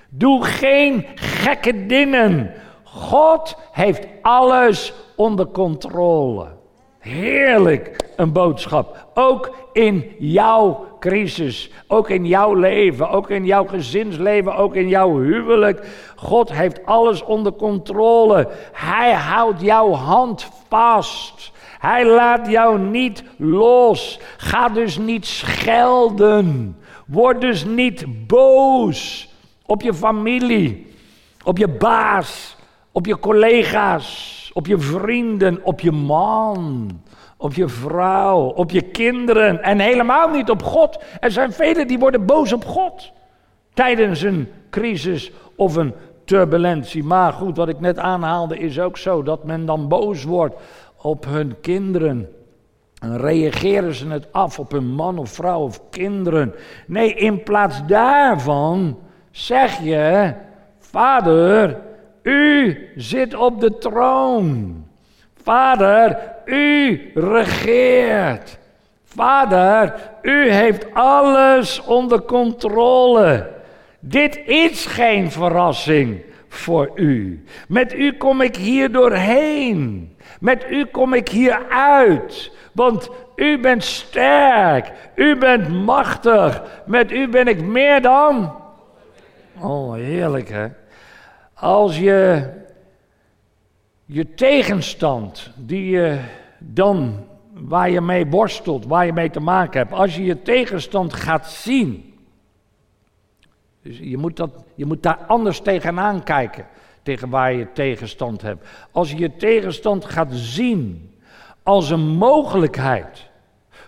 Doe 0.09 0.43
geen 0.43 1.05
gekke 1.15 1.85
dingen. 1.85 2.53
God 2.83 3.57
heeft 3.71 4.07
alles 4.21 4.93
onder 5.15 5.47
controle. 5.47 6.58
Heerlijk 6.99 7.95
een 8.15 8.31
boodschap. 8.31 9.07
Ook 9.13 9.55
in 9.73 10.11
jouw 10.17 10.87
crisis, 10.99 11.71
ook 11.87 12.09
in 12.09 12.25
jouw 12.25 12.53
leven, 12.53 13.09
ook 13.09 13.29
in 13.29 13.45
jouw 13.45 13.65
gezinsleven, 13.65 14.55
ook 14.55 14.75
in 14.75 14.87
jouw 14.87 15.19
huwelijk. 15.19 15.87
God 16.15 16.53
heeft 16.53 16.85
alles 16.85 17.23
onder 17.23 17.53
controle. 17.53 18.47
Hij 18.71 19.13
houdt 19.13 19.61
jouw 19.61 19.91
hand 19.91 20.47
vast. 20.67 21.51
Hij 21.79 22.05
laat 22.05 22.47
jou 22.47 22.79
niet 22.79 23.23
los. 23.37 24.19
Ga 24.37 24.69
dus 24.69 24.97
niet 24.97 25.25
schelden. 25.25 26.77
Word 27.07 27.41
dus 27.41 27.65
niet 27.65 28.27
boos 28.27 29.29
op 29.65 29.81
je 29.81 29.93
familie, 29.93 30.93
op 31.43 31.57
je 31.57 31.67
baas, 31.67 32.57
op 32.91 33.05
je 33.05 33.19
collega's, 33.19 34.51
op 34.53 34.67
je 34.67 34.77
vrienden, 34.77 35.59
op 35.63 35.79
je 35.79 35.91
man, 35.91 36.89
op 37.37 37.53
je 37.53 37.67
vrouw, 37.67 38.39
op 38.39 38.71
je 38.71 38.81
kinderen 38.81 39.63
en 39.63 39.79
helemaal 39.79 40.29
niet 40.29 40.49
op 40.49 40.63
God. 40.63 40.99
Er 41.19 41.31
zijn 41.31 41.51
velen 41.51 41.87
die 41.87 41.99
worden 41.99 42.25
boos 42.25 42.53
op 42.53 42.65
God 42.65 43.11
tijdens 43.73 44.21
een 44.21 44.47
crisis 44.69 45.31
of 45.55 45.75
een 45.75 45.93
turbulentie. 46.25 47.03
Maar 47.03 47.33
goed, 47.33 47.57
wat 47.57 47.69
ik 47.69 47.79
net 47.79 47.97
aanhaalde 47.97 48.57
is 48.57 48.79
ook 48.79 48.97
zo 48.97 49.23
dat 49.23 49.43
men 49.43 49.65
dan 49.65 49.87
boos 49.87 50.23
wordt 50.23 50.55
op 50.95 51.25
hun 51.25 51.55
kinderen. 51.61 52.29
En 52.99 53.17
reageren 53.17 53.93
ze 53.93 54.07
het 54.07 54.27
af 54.31 54.59
op 54.59 54.71
hun 54.71 54.87
man 54.87 55.17
of 55.17 55.29
vrouw 55.29 55.59
of 55.59 55.81
kinderen. 55.89 56.55
Nee, 56.87 57.13
in 57.13 57.43
plaats 57.43 57.85
daarvan 57.87 58.99
zeg 59.31 59.79
je: 59.83 60.33
Vader, 60.79 61.77
u 62.21 62.77
zit 62.95 63.35
op 63.35 63.61
de 63.61 63.77
troon. 63.77 64.83
Vader, 65.43 66.17
u 66.45 67.11
regeert. 67.13 68.57
Vader, 69.05 69.93
u 70.21 70.51
heeft 70.51 70.93
alles 70.93 71.81
onder 71.81 72.21
controle. 72.21 73.49
Dit 73.99 74.39
is 74.45 74.85
geen 74.85 75.31
verrassing 75.31 76.21
voor 76.47 76.91
u. 76.95 77.43
Met 77.67 77.93
u 77.93 78.13
kom 78.13 78.41
ik 78.41 78.55
hier 78.55 78.91
doorheen. 78.91 80.13
Met 80.39 80.65
u 80.69 80.85
kom 80.85 81.13
ik 81.13 81.29
hier 81.29 81.65
uit. 81.69 82.51
Want 82.71 83.09
u 83.35 83.59
bent 83.59 83.83
sterk. 83.83 84.91
U 85.15 85.35
bent 85.37 85.69
machtig. 85.69 86.61
Met 86.85 87.11
u 87.11 87.27
ben 87.27 87.47
ik 87.47 87.61
meer 87.61 88.01
dan. 88.01 88.55
Oh, 89.61 89.93
heerlijk 89.93 90.49
hè. 90.49 90.67
Als 91.59 91.97
je 91.97 92.49
je 94.05 94.33
tegenstand, 94.33 95.51
die 95.55 95.89
je 95.89 96.19
dan, 96.59 97.25
waar 97.53 97.89
je 97.89 98.01
mee 98.01 98.27
worstelt, 98.27 98.85
waar 98.85 99.05
je 99.05 99.13
mee 99.13 99.29
te 99.29 99.39
maken 99.39 99.79
hebt, 99.79 99.93
als 99.93 100.15
je 100.15 100.23
je 100.23 100.41
tegenstand 100.41 101.13
gaat 101.13 101.47
zien, 101.47 102.13
dus 103.81 103.97
je 103.97 104.17
moet, 104.17 104.35
dat, 104.35 104.51
je 104.75 104.85
moet 104.85 105.03
daar 105.03 105.17
anders 105.27 105.59
tegenaan 105.59 106.23
kijken, 106.23 106.65
tegen 107.03 107.29
waar 107.29 107.53
je 107.53 107.71
tegenstand 107.71 108.41
hebt. 108.41 108.67
Als 108.91 109.11
je 109.11 109.17
je 109.17 109.35
tegenstand 109.35 110.05
gaat 110.05 110.31
zien 110.31 111.13
als 111.63 111.89
een 111.89 112.07
mogelijkheid 112.07 113.29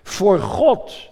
voor 0.04 0.40
God 0.40 1.10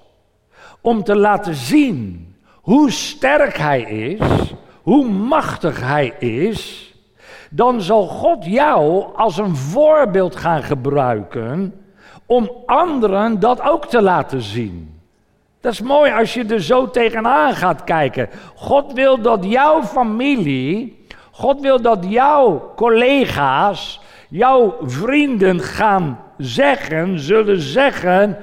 om 0.82 1.04
te 1.04 1.15
laten 1.15 1.56
zien 1.56 2.28
hoe 2.54 2.91
sterk 2.91 3.58
Hij 3.58 3.82
is, 3.82 4.54
hoe 4.89 5.10
machtig 5.10 5.82
Hij 5.82 6.13
is, 6.19 6.93
dan 7.49 7.82
zal 7.82 8.08
God 8.08 8.45
jou 8.45 9.06
als 9.15 9.38
een 9.38 9.56
voorbeeld 9.56 10.36
gaan 10.36 10.63
gebruiken 10.63 11.73
om 12.25 12.52
anderen 12.65 13.39
dat 13.39 13.62
ook 13.62 13.86
te 13.86 14.02
laten 14.02 14.41
zien. 14.41 14.99
Dat 15.62 15.71
is 15.71 15.82
mooi 15.82 16.12
als 16.12 16.34
je 16.34 16.45
er 16.45 16.62
zo 16.62 16.89
tegenaan 16.89 17.54
gaat 17.54 17.84
kijken. 17.84 18.30
God 18.56 18.93
wil 18.93 19.21
dat 19.21 19.45
jouw 19.45 19.84
familie, 19.84 21.06
God 21.32 21.62
wil 21.62 21.82
dat 21.82 22.06
jouw 22.08 22.71
collega's, 22.75 24.02
jouw 24.30 24.75
vrienden 24.82 25.60
gaan 25.60 26.19
zeggen, 26.38 27.19
zullen 27.19 27.62
zeggen, 27.62 28.38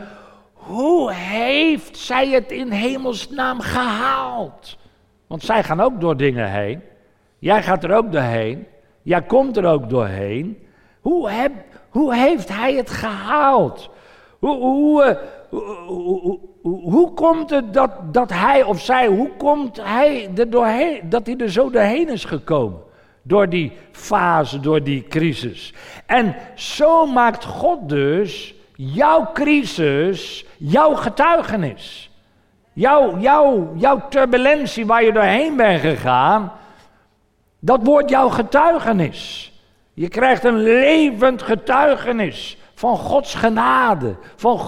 hoe 0.53 1.13
heeft 1.13 1.97
zij 1.97 2.29
het 2.29 2.51
in 2.51 2.71
hemelsnaam 2.71 3.61
gehaald? 3.61 4.77
Want 5.27 5.43
zij 5.43 5.65
gaan 5.65 5.81
ook 5.81 6.01
door 6.01 6.17
dingen 6.17 6.51
heen. 6.51 6.83
Jij 7.39 7.63
gaat 7.63 7.85
er 7.85 7.95
ook 7.95 8.13
doorheen. 8.13 8.67
Jij 9.03 9.23
komt 9.23 9.57
er 9.57 9.65
ook 9.65 9.91
doorheen. 9.91 10.67
Hoe, 11.01 11.31
heb, 11.31 11.53
hoe 11.89 12.15
heeft 12.15 12.49
hij 12.49 12.75
het 12.75 12.91
gehaald? 12.91 13.91
Hoe, 14.39 14.57
hoe, 14.57 15.03
eh, 15.03 15.17
hoe, 15.87 16.39
hoe, 16.63 17.15
komt 17.15 17.51
het 17.51 17.75
dat, 17.75 17.91
dat 18.15 18.31
hij 18.33 18.63
of 18.63 18.81
zij, 18.81 19.07
hoe 19.07 19.31
komt 19.37 19.83
hij 19.83 20.31
er 20.37 20.51
doorheen, 20.51 21.01
dat 21.09 21.27
hij 21.27 21.37
er 21.37 21.51
zo 21.51 21.71
doorheen 21.71 22.09
is 22.09 22.25
gekomen? 22.25 22.81
Door 23.23 23.49
die 23.49 23.73
fase, 23.93 24.61
door 24.61 24.83
die 24.83 25.05
crisis. 25.09 25.75
En 26.07 26.35
zo 26.55 27.07
maakt 27.07 27.45
God 27.45 27.89
dus 27.89 28.55
jouw 28.75 29.31
crisis 29.33 30.47
jouw 30.59 30.95
getuigenis. 30.95 32.11
Jouw, 32.77 33.19
jouw, 33.77 34.09
turbulentie 34.09 34.87
waar 34.87 35.05
je 35.05 35.13
doorheen 35.13 35.57
bent 35.57 35.81
gegaan, 35.81 36.53
dat 37.61 37.81
wordt 37.83 38.11
jouw 38.11 38.29
getuigenis. 38.29 39.53
Je 39.95 40.09
krijgt 40.09 40.45
een 40.45 40.63
levend 40.63 41.43
getuigenis 41.43 42.59
van 42.75 42.97
Gods 42.97 43.35
genade, 43.35 44.17
van 44.37 44.59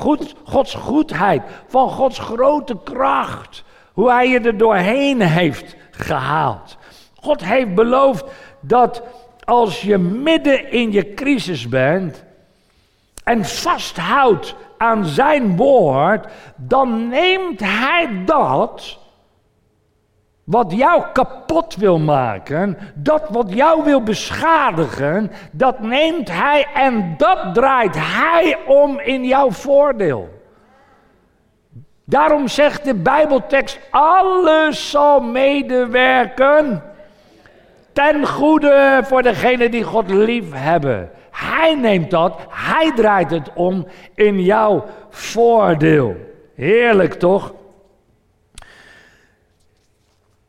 Gods 0.44 0.74
goedheid, 0.74 1.42
van 1.66 1.90
Gods 1.90 2.18
grote 2.18 2.76
kracht. 2.84 3.64
Hoe 3.92 4.10
Hij 4.10 4.28
je 4.28 4.40
er 4.40 4.56
doorheen 4.56 5.20
heeft 5.20 5.76
gehaald. 5.90 6.76
God 7.20 7.44
heeft 7.44 7.74
beloofd 7.74 8.24
dat 8.60 9.02
als 9.44 9.80
je 9.80 9.98
midden 9.98 10.70
in 10.70 10.92
je 10.92 11.14
crisis 11.14 11.68
bent 11.68 12.24
en 13.24 13.44
vasthoudt 13.44 14.54
aan 14.78 15.04
zijn 15.04 15.56
woord, 15.56 16.26
dan 16.56 17.08
neemt 17.08 17.60
hij 17.60 18.22
dat 18.24 18.98
wat 20.44 20.72
jou 20.72 21.02
kapot 21.12 21.76
wil 21.76 21.98
maken, 21.98 22.78
dat 22.94 23.28
wat 23.30 23.54
jou 23.54 23.84
wil 23.84 24.02
beschadigen, 24.02 25.30
dat 25.52 25.80
neemt 25.80 26.30
hij 26.30 26.66
en 26.74 27.14
dat 27.16 27.54
draait 27.54 27.96
hij 27.98 28.58
om 28.66 29.00
in 29.00 29.24
jouw 29.24 29.50
voordeel. 29.50 30.28
Daarom 32.04 32.48
zegt 32.48 32.84
de 32.84 32.94
Bijbeltekst: 32.94 33.80
alles 33.90 34.90
zal 34.90 35.20
medewerken 35.20 36.82
ten 37.92 38.26
goede 38.26 39.00
voor 39.04 39.22
degenen 39.22 39.70
die 39.70 39.82
God 39.82 40.10
lief 40.10 40.52
hebben. 40.52 41.10
Hij 41.38 41.74
neemt 41.74 42.10
dat, 42.10 42.40
hij 42.48 42.92
draait 42.94 43.30
het 43.30 43.52
om 43.54 43.86
in 44.14 44.42
jouw 44.42 44.84
voordeel. 45.10 46.16
Heerlijk 46.54 47.14
toch? 47.14 47.54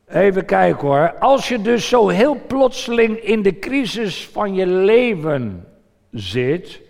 Even 0.07 0.45
kijken 0.45 0.87
hoor. 0.87 1.13
Als 1.19 1.47
je 1.47 1.61
dus 1.61 1.87
zo 1.87 2.07
heel 2.07 2.37
plotseling 2.47 3.17
in 3.17 3.41
de 3.41 3.59
crisis 3.59 4.27
van 4.27 4.53
je 4.53 4.65
leven 4.65 5.67
zit, 6.11 6.81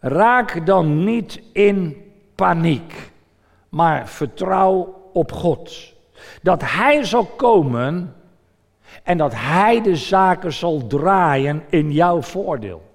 raak 0.00 0.66
dan 0.66 1.04
niet 1.04 1.42
in 1.52 1.96
paniek, 2.34 3.10
maar 3.68 4.08
vertrouw 4.08 5.02
op 5.12 5.32
God. 5.32 5.94
Dat 6.42 6.62
Hij 6.64 7.04
zal 7.04 7.24
komen 7.24 8.14
en 9.02 9.18
dat 9.18 9.32
Hij 9.34 9.82
de 9.82 9.96
zaken 9.96 10.52
zal 10.52 10.86
draaien 10.86 11.62
in 11.68 11.92
jouw 11.92 12.22
voordeel. 12.22 12.92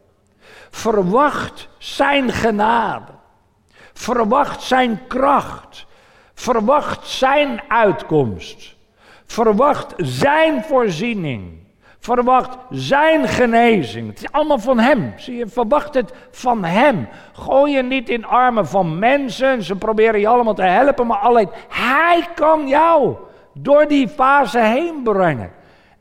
Verwacht 0.70 1.70
Zijn 1.78 2.32
genade. 2.32 3.12
Verwacht 3.94 4.62
Zijn 4.62 5.00
kracht. 5.08 5.86
Verwacht 6.34 7.08
Zijn 7.08 7.62
uitkomst. 7.68 8.76
Verwacht 9.26 9.94
Zijn 9.98 10.64
voorziening. 10.64 11.58
Verwacht 12.00 12.58
Zijn 12.70 13.28
genezing. 13.28 14.08
Het 14.08 14.18
is 14.18 14.32
allemaal 14.32 14.60
van 14.60 14.80
Hem. 14.80 15.14
Zie 15.18 15.36
je, 15.36 15.48
verwacht 15.48 15.94
het 15.94 16.14
van 16.32 16.64
Hem. 16.64 17.08
Gooi 17.34 17.74
je 17.76 17.84
niet 17.84 18.10
in 18.10 18.26
armen 18.26 18.68
van 18.68 19.00
mensen. 19.00 19.64
Ze 19.64 19.76
proberen 19.76 20.20
je 20.20 20.28
allemaal 20.28 20.54
te 20.54 20.62
helpen, 20.62 21.08
maar 21.08 21.18
alleen 21.18 21.50
Hij 21.70 22.28
kan 22.36 22.68
jou 22.68 23.16
door 23.54 23.88
die 23.88 24.08
fase 24.08 24.60
heen 24.60 25.04
brengen 25.04 25.58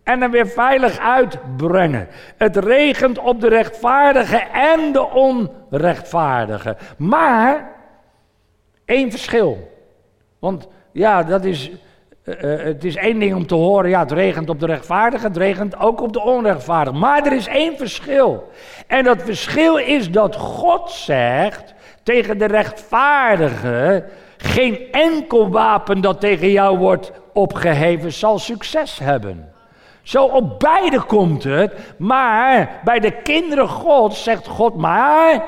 en 0.09 0.21
hem 0.21 0.31
weer 0.31 0.49
veilig 0.49 0.99
uitbrengen. 0.99 2.09
Het 2.37 2.57
regent 2.57 3.19
op 3.19 3.41
de 3.41 3.49
rechtvaardige 3.49 4.37
en 4.53 4.93
de 4.93 5.11
onrechtvaardige. 5.11 6.77
Maar 6.97 7.71
één 8.85 9.11
verschil. 9.11 9.71
Want 10.39 10.69
ja, 10.93 11.23
dat 11.23 11.45
is. 11.45 11.71
Uh, 12.25 12.35
het 12.65 12.85
is 12.85 12.97
één 12.97 13.19
ding 13.19 13.35
om 13.35 13.47
te 13.47 13.55
horen, 13.55 13.91
ja, 13.91 14.01
het 14.01 14.13
regent 14.13 14.49
op 14.49 14.61
de 14.61 14.67
rechtvaardige, 14.67 15.27
het 15.27 15.37
regent 15.37 15.81
ook 15.81 16.01
op 16.01 16.13
de 16.13 16.21
onrechtvaardige. 16.21 16.99
Maar 16.99 17.27
er 17.27 17.33
is 17.33 17.47
één 17.47 17.77
verschil. 17.77 18.51
En 18.87 19.05
dat 19.05 19.23
verschil 19.23 19.77
is 19.77 20.11
dat 20.11 20.37
God 20.37 20.91
zegt 20.91 21.75
tegen 22.03 22.39
de 22.39 22.47
rechtvaardige, 22.47 24.05
geen 24.37 24.79
enkel 24.93 25.51
wapen 25.51 26.01
dat 26.01 26.21
tegen 26.21 26.51
jou 26.51 26.79
wordt 26.79 27.13
opgeheven 27.33 28.13
zal 28.13 28.39
succes 28.39 28.99
hebben. 28.99 29.57
Zo 30.03 30.25
op 30.25 30.59
beide 30.59 31.01
komt 31.01 31.45
het, 31.45 31.73
maar 31.99 32.81
bij 32.85 33.01
de 33.01 33.11
kinderen 33.23 33.69
God 33.69 34.15
zegt 34.15 34.47
God 34.47 34.77
maar, 34.77 35.45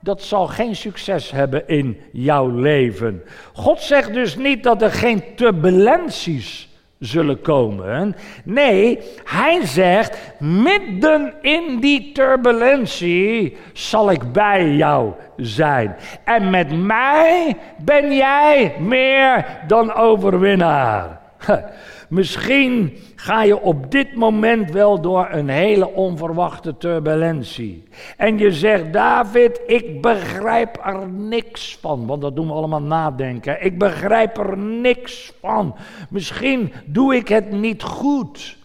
dat 0.00 0.22
zal 0.22 0.46
geen 0.46 0.76
succes 0.76 1.30
hebben 1.30 1.68
in 1.68 2.00
jouw 2.12 2.48
leven. 2.48 3.22
God 3.52 3.80
zegt 3.80 4.14
dus 4.14 4.36
niet 4.36 4.62
dat 4.62 4.82
er 4.82 4.92
geen 4.92 5.22
turbulenties 5.34 6.68
zullen 6.98 7.40
komen. 7.40 8.16
Nee, 8.44 8.98
hij 9.24 9.66
zegt, 9.66 10.18
midden 10.38 11.34
in 11.40 11.80
die 11.80 12.12
turbulentie 12.12 13.56
zal 13.72 14.10
ik 14.10 14.32
bij 14.32 14.74
jou 14.74 15.12
zijn. 15.36 15.96
En 16.24 16.50
met 16.50 16.78
mij 16.78 17.56
ben 17.84 18.16
jij 18.16 18.74
meer 18.78 19.46
dan 19.66 19.94
overwinnaar. 19.94 21.20
Misschien 22.08 22.96
ga 23.16 23.42
je 23.42 23.60
op 23.60 23.90
dit 23.90 24.14
moment 24.14 24.70
wel 24.70 25.00
door 25.00 25.28
een 25.30 25.48
hele 25.48 25.92
onverwachte 25.92 26.76
turbulentie. 26.76 27.88
En 28.16 28.38
je 28.38 28.52
zegt, 28.52 28.92
David, 28.92 29.60
ik 29.66 30.02
begrijp 30.02 30.78
er 30.84 31.08
niks 31.08 31.78
van. 31.80 32.06
Want 32.06 32.22
dat 32.22 32.36
doen 32.36 32.46
we 32.46 32.52
allemaal 32.52 32.82
nadenken. 32.82 33.64
Ik 33.64 33.78
begrijp 33.78 34.38
er 34.38 34.58
niks 34.58 35.32
van. 35.40 35.76
Misschien 36.10 36.72
doe 36.84 37.14
ik 37.14 37.28
het 37.28 37.50
niet 37.50 37.82
goed. 37.82 38.58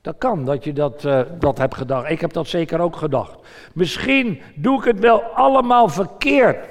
Dat 0.00 0.18
kan, 0.18 0.44
dat 0.44 0.64
je 0.64 0.72
dat, 0.72 1.04
uh, 1.04 1.20
dat 1.38 1.58
hebt 1.58 1.74
gedacht. 1.74 2.10
Ik 2.10 2.20
heb 2.20 2.32
dat 2.32 2.46
zeker 2.46 2.80
ook 2.80 2.96
gedacht. 2.96 3.38
Misschien 3.74 4.40
doe 4.54 4.78
ik 4.78 4.84
het 4.84 4.98
wel 4.98 5.22
allemaal 5.22 5.88
verkeerd. 5.88 6.68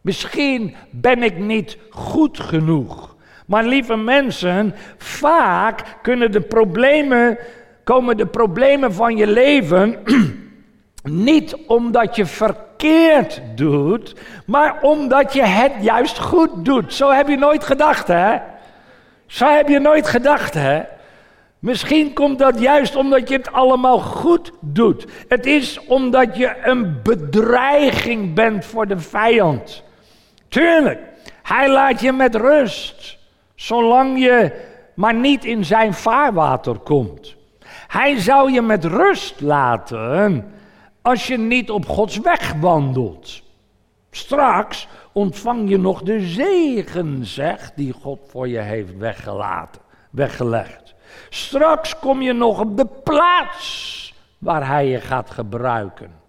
Misschien 0.00 0.74
ben 0.90 1.22
ik 1.22 1.38
niet 1.38 1.78
goed 1.90 2.40
genoeg. 2.40 3.09
Maar 3.50 3.64
lieve 3.64 3.96
mensen, 3.96 4.74
vaak 4.98 5.82
kunnen 6.02 6.32
de 6.32 6.40
problemen, 6.40 7.38
komen 7.84 8.16
de 8.16 8.26
problemen 8.26 8.94
van 8.94 9.16
je 9.16 9.26
leven 9.26 9.96
niet 11.28 11.56
omdat 11.66 12.16
je 12.16 12.26
verkeerd 12.26 13.42
doet, 13.54 14.14
maar 14.46 14.78
omdat 14.82 15.32
je 15.32 15.42
het 15.42 15.72
juist 15.80 16.18
goed 16.18 16.64
doet. 16.64 16.94
Zo 16.94 17.10
heb 17.10 17.28
je 17.28 17.36
nooit 17.36 17.64
gedacht, 17.64 18.08
hè? 18.08 18.38
Zo 19.26 19.46
heb 19.46 19.68
je 19.68 19.78
nooit 19.78 20.08
gedacht, 20.08 20.54
hè? 20.54 20.82
Misschien 21.58 22.12
komt 22.12 22.38
dat 22.38 22.60
juist 22.60 22.96
omdat 22.96 23.28
je 23.28 23.36
het 23.36 23.52
allemaal 23.52 23.98
goed 23.98 24.52
doet. 24.60 25.06
Het 25.28 25.46
is 25.46 25.80
omdat 25.86 26.36
je 26.36 26.56
een 26.62 27.00
bedreiging 27.02 28.34
bent 28.34 28.64
voor 28.64 28.86
de 28.86 28.98
vijand. 28.98 29.82
Tuurlijk, 30.48 31.00
hij 31.42 31.68
laat 31.70 32.00
je 32.00 32.12
met 32.12 32.34
rust. 32.34 33.18
Zolang 33.60 34.18
je 34.18 34.68
maar 34.94 35.14
niet 35.14 35.44
in 35.44 35.64
zijn 35.64 35.94
vaarwater 35.94 36.78
komt. 36.78 37.36
Hij 37.86 38.20
zou 38.20 38.52
je 38.52 38.62
met 38.62 38.84
rust 38.84 39.40
laten 39.40 40.52
als 41.02 41.26
je 41.26 41.38
niet 41.38 41.70
op 41.70 41.86
Gods 41.86 42.18
weg 42.18 42.52
wandelt. 42.52 43.42
Straks 44.10 44.88
ontvang 45.12 45.68
je 45.68 45.78
nog 45.78 46.02
de 46.02 46.20
zegen, 46.20 47.24
zeg, 47.24 47.72
die 47.74 47.92
God 47.92 48.18
voor 48.28 48.48
je 48.48 48.58
heeft 48.58 48.96
weggelaten, 48.96 49.82
weggelegd. 50.10 50.94
Straks 51.28 51.98
kom 51.98 52.22
je 52.22 52.32
nog 52.32 52.60
op 52.60 52.76
de 52.76 52.86
plaats 53.04 54.14
waar 54.38 54.66
hij 54.66 54.88
je 54.88 55.00
gaat 55.00 55.30
gebruiken. 55.30 56.19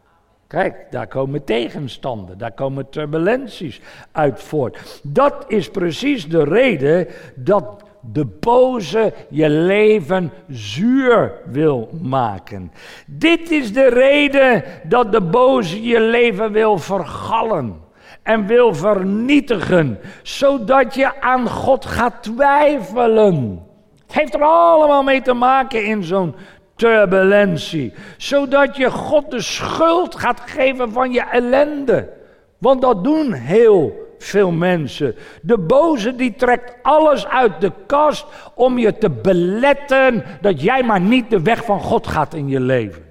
Kijk, 0.52 0.86
daar 0.90 1.08
komen 1.08 1.44
tegenstanden, 1.44 2.38
daar 2.38 2.52
komen 2.52 2.90
turbulenties 2.90 3.82
uit 4.12 4.44
voort. 4.44 5.02
Dat 5.04 5.46
is 5.48 5.70
precies 5.70 6.28
de 6.28 6.44
reden 6.44 7.08
dat 7.36 7.84
de 8.02 8.26
boze 8.26 9.14
je 9.30 9.50
leven 9.50 10.32
zuur 10.48 11.34
wil 11.46 11.90
maken. 12.02 12.72
Dit 13.06 13.52
is 13.52 13.74
de 13.74 13.90
reden 13.90 14.64
dat 14.84 15.12
de 15.12 15.22
boze 15.22 15.84
je 15.84 16.00
leven 16.00 16.52
wil 16.52 16.78
vergallen 16.78 17.82
en 18.24 18.48
wil 18.48 18.74
vernietigen, 18.74 20.00
zodat 20.22 20.96
je 20.96 21.22
aan 21.22 21.50
God 21.50 21.86
gaat 21.86 22.24
twijfelen. 22.24 23.64
Het 24.08 24.16
heeft 24.16 24.34
er 24.34 24.44
allemaal 24.44 25.04
mee 25.04 25.22
te 25.22 25.34
maken 25.34 25.86
in 25.86 26.04
zo'n 26.04 26.36
turbulentie. 26.82 27.94
Zodat 28.18 28.76
je 28.76 28.92
God 28.92 29.32
de 29.32 29.42
schuld 29.42 30.16
gaat 30.16 30.42
geven 30.46 30.92
van 30.92 31.12
je 31.12 31.22
ellende. 31.22 32.10
Want 32.58 32.82
dat 32.82 33.04
doen 33.04 33.34
heel 33.34 34.10
veel 34.18 34.52
mensen. 34.52 35.16
De 35.42 35.58
boze 35.58 36.16
die 36.16 36.36
trekt 36.36 36.76
alles 36.82 37.28
uit 37.28 37.62
de 37.62 37.72
kast 37.86 38.26
om 38.56 38.78
je 38.78 38.98
te 38.98 39.10
beletten 39.10 40.24
dat 40.42 40.62
jij 40.62 40.84
maar 40.84 41.02
niet 41.02 41.30
de 41.30 41.42
weg 41.42 41.66
van 41.66 41.80
God 41.80 42.08
gaat 42.08 42.34
in 42.34 42.48
je 42.48 42.60
leven. 42.60 43.04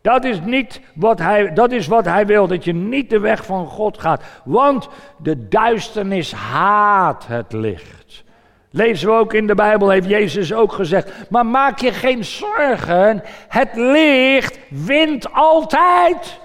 Dat 0.00 0.24
is, 0.24 0.40
niet 0.40 0.80
wat 0.94 1.18
hij, 1.18 1.52
dat 1.52 1.72
is 1.72 1.86
wat 1.86 2.04
hij 2.04 2.26
wil, 2.26 2.46
dat 2.46 2.64
je 2.64 2.74
niet 2.74 3.10
de 3.10 3.18
weg 3.18 3.44
van 3.44 3.66
God 3.66 3.98
gaat. 3.98 4.22
Want 4.44 4.88
de 5.16 5.48
duisternis 5.48 6.32
haat 6.32 7.26
het 7.26 7.52
licht. 7.52 8.24
Lezen 8.72 9.08
we 9.08 9.14
ook 9.14 9.34
in 9.34 9.46
de 9.46 9.54
Bijbel, 9.54 9.90
heeft 9.90 10.08
Jezus 10.08 10.52
ook 10.52 10.72
gezegd. 10.72 11.12
Maar 11.28 11.46
maak 11.46 11.78
je 11.78 11.92
geen 11.92 12.24
zorgen, 12.24 13.22
het 13.48 13.68
licht 13.74 14.58
wint 14.68 15.32
altijd. 15.32 16.40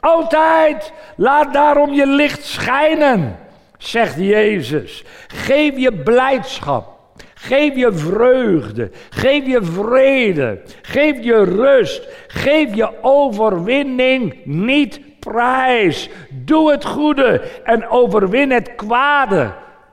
Altijd. 0.00 0.92
Laat 1.16 1.52
daarom 1.52 1.92
je 1.92 2.06
licht 2.06 2.44
schijnen, 2.44 3.38
zegt 3.78 4.16
Jezus. 4.16 5.04
Geef 5.26 5.76
je 5.76 5.92
blijdschap. 5.92 6.94
Geef 7.34 7.76
je 7.76 7.92
vreugde. 7.92 8.90
Geef 9.10 9.46
je 9.46 9.62
vrede. 9.62 10.60
Geef 10.82 11.24
je 11.24 11.44
rust. 11.44 12.08
Geef 12.26 12.74
je 12.74 13.02
overwinning 13.02 14.36
niet 14.44 15.00
prijs. 15.18 16.08
Doe 16.30 16.70
het 16.70 16.84
goede 16.84 17.42
en 17.64 17.88
overwin 17.88 18.50
het 18.50 18.74
kwade 18.74 19.52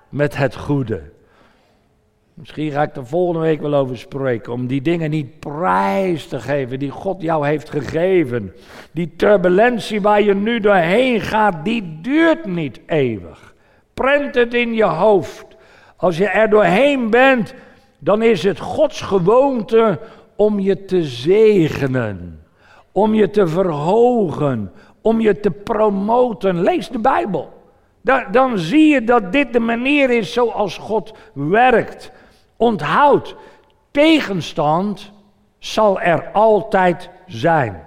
met 0.09 0.37
het 0.37 0.55
goede. 0.55 1.12
Misschien 2.33 2.71
ga 2.71 2.81
ik 2.81 2.95
er 2.95 3.07
volgende 3.07 3.39
week 3.39 3.61
wel 3.61 3.73
over 3.73 3.97
spreken. 3.97 4.53
Om 4.53 4.67
die 4.67 4.81
dingen 4.81 5.09
niet 5.09 5.39
prijs 5.39 6.27
te 6.27 6.39
geven 6.39 6.79
die 6.79 6.89
God 6.89 7.21
jou 7.21 7.47
heeft 7.47 7.69
gegeven. 7.69 8.53
Die 8.91 9.13
turbulentie 9.15 10.01
waar 10.01 10.21
je 10.21 10.35
nu 10.35 10.59
doorheen 10.59 11.21
gaat, 11.21 11.65
die 11.65 11.99
duurt 12.01 12.45
niet 12.45 12.79
eeuwig. 12.85 13.53
Prent 13.93 14.35
het 14.35 14.53
in 14.53 14.73
je 14.73 14.83
hoofd. 14.83 15.45
Als 15.95 16.17
je 16.17 16.27
er 16.27 16.49
doorheen 16.49 17.09
bent, 17.09 17.53
dan 17.99 18.21
is 18.21 18.43
het 18.43 18.59
Gods 18.59 19.01
gewoonte 19.01 19.99
om 20.35 20.59
je 20.59 20.85
te 20.85 21.03
zegenen. 21.03 22.41
Om 22.91 23.13
je 23.13 23.29
te 23.29 23.47
verhogen. 23.47 24.71
Om 25.01 25.21
je 25.21 25.39
te 25.39 25.51
promoten. 25.51 26.61
Lees 26.61 26.89
de 26.89 26.99
Bijbel. 26.99 27.61
Dan, 28.01 28.23
dan 28.31 28.57
zie 28.57 28.87
je 28.87 29.03
dat 29.03 29.31
dit 29.31 29.53
de 29.53 29.59
manier 29.59 30.09
is 30.09 30.33
zoals 30.33 30.77
God 30.77 31.13
werkt. 31.33 32.11
Onthoud, 32.57 33.35
tegenstand 33.91 35.11
zal 35.59 36.01
er 36.01 36.31
altijd 36.31 37.09
zijn. 37.27 37.83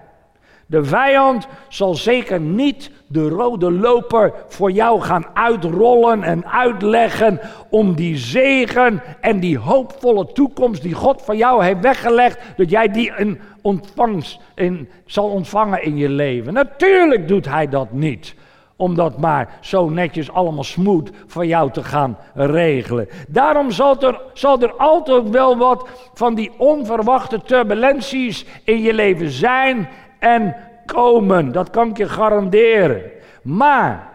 De 0.66 0.84
vijand 0.84 1.46
zal 1.68 1.94
zeker 1.94 2.40
niet 2.40 2.90
de 3.06 3.28
rode 3.28 3.72
loper 3.72 4.32
voor 4.48 4.70
jou 4.70 5.00
gaan 5.00 5.26
uitrollen 5.34 6.22
en 6.22 6.46
uitleggen 6.46 7.40
om 7.70 7.94
die 7.94 8.16
zegen 8.16 9.02
en 9.20 9.40
die 9.40 9.58
hoopvolle 9.58 10.32
toekomst 10.32 10.82
die 10.82 10.94
God 10.94 11.22
voor 11.22 11.36
jou 11.36 11.64
heeft 11.64 11.80
weggelegd, 11.80 12.38
dat 12.56 12.70
jij 12.70 12.88
die 12.88 13.12
in 13.16 13.40
ontvangst 13.62 14.40
in, 14.54 14.88
zal 15.04 15.28
ontvangen 15.28 15.82
in 15.82 15.96
je 15.96 16.08
leven. 16.08 16.52
Natuurlijk 16.52 17.28
doet 17.28 17.48
hij 17.48 17.68
dat 17.68 17.92
niet 17.92 18.34
om 18.76 18.94
dat 18.94 19.18
maar 19.18 19.58
zo 19.60 19.88
netjes 19.88 20.32
allemaal 20.32 20.64
smoed 20.64 21.10
voor 21.26 21.46
jou 21.46 21.70
te 21.70 21.84
gaan 21.84 22.18
regelen. 22.34 23.08
Daarom 23.28 23.70
zal 23.70 24.00
er, 24.00 24.20
zal 24.32 24.60
er 24.60 24.72
altijd 24.72 25.30
wel 25.30 25.56
wat 25.56 25.88
van 26.14 26.34
die 26.34 26.52
onverwachte 26.58 27.42
turbulenties 27.42 28.46
in 28.64 28.82
je 28.82 28.94
leven 28.94 29.30
zijn 29.30 29.88
en 30.18 30.56
komen. 30.86 31.52
Dat 31.52 31.70
kan 31.70 31.88
ik 31.88 31.96
je 31.96 32.08
garanderen. 32.08 33.02
Maar 33.42 34.08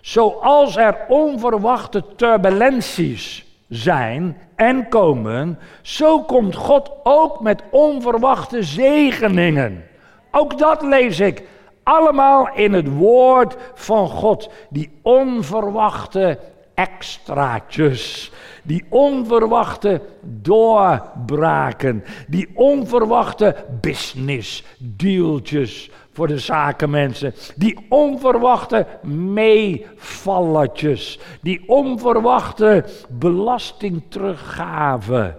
zoals 0.00 0.76
er 0.76 0.96
onverwachte 1.08 2.04
turbulenties 2.16 3.46
zijn 3.68 4.36
en 4.56 4.88
komen, 4.88 5.58
zo 5.82 6.22
komt 6.22 6.54
God 6.54 6.90
ook 7.02 7.40
met 7.40 7.62
onverwachte 7.70 8.62
zegeningen. 8.62 9.84
Ook 10.30 10.58
dat 10.58 10.82
lees 10.82 11.20
ik 11.20 11.42
allemaal 11.88 12.48
in 12.54 12.72
het 12.72 12.96
woord 12.96 13.56
van 13.74 14.08
God. 14.08 14.50
Die 14.70 14.90
onverwachte 15.02 16.38
extraatjes. 16.74 18.32
Die 18.62 18.84
onverwachte 18.88 20.00
doorbraken. 20.22 22.04
Die 22.26 22.48
onverwachte 22.54 23.56
business 23.80 24.64
dealtjes 24.78 25.90
voor 26.12 26.26
de 26.26 26.38
zakenmensen. 26.38 27.34
Die 27.56 27.86
onverwachte 27.88 28.86
meevallertjes. 29.02 31.18
Die 31.40 31.62
onverwachte 31.66 32.84
belastingteruggave. 33.08 35.36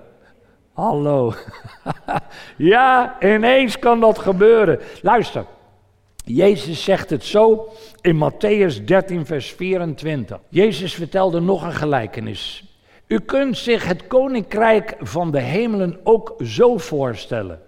Hallo. 0.74 1.34
ja, 2.74 3.16
ineens 3.20 3.80
kan 3.80 4.00
dat 4.00 4.20
gebeuren. 4.20 4.80
Luister. 5.02 5.46
Jezus 6.36 6.84
zegt 6.84 7.10
het 7.10 7.24
zo 7.24 7.70
in 8.02 8.32
Matthäus 8.32 8.84
13, 8.86 9.26
vers 9.26 9.52
24. 9.52 10.40
Jezus 10.50 10.94
vertelde 10.94 11.40
nog 11.40 11.64
een 11.64 11.74
gelijkenis. 11.74 12.64
U 13.08 13.20
kunt 13.20 13.58
zich 13.58 13.86
het 13.86 14.08
koninkrijk 14.08 14.96
van 15.00 15.32
de 15.32 15.40
hemelen 15.40 16.00
ook 16.04 16.36
zo 16.44 16.78
voorstellen. 16.78 17.62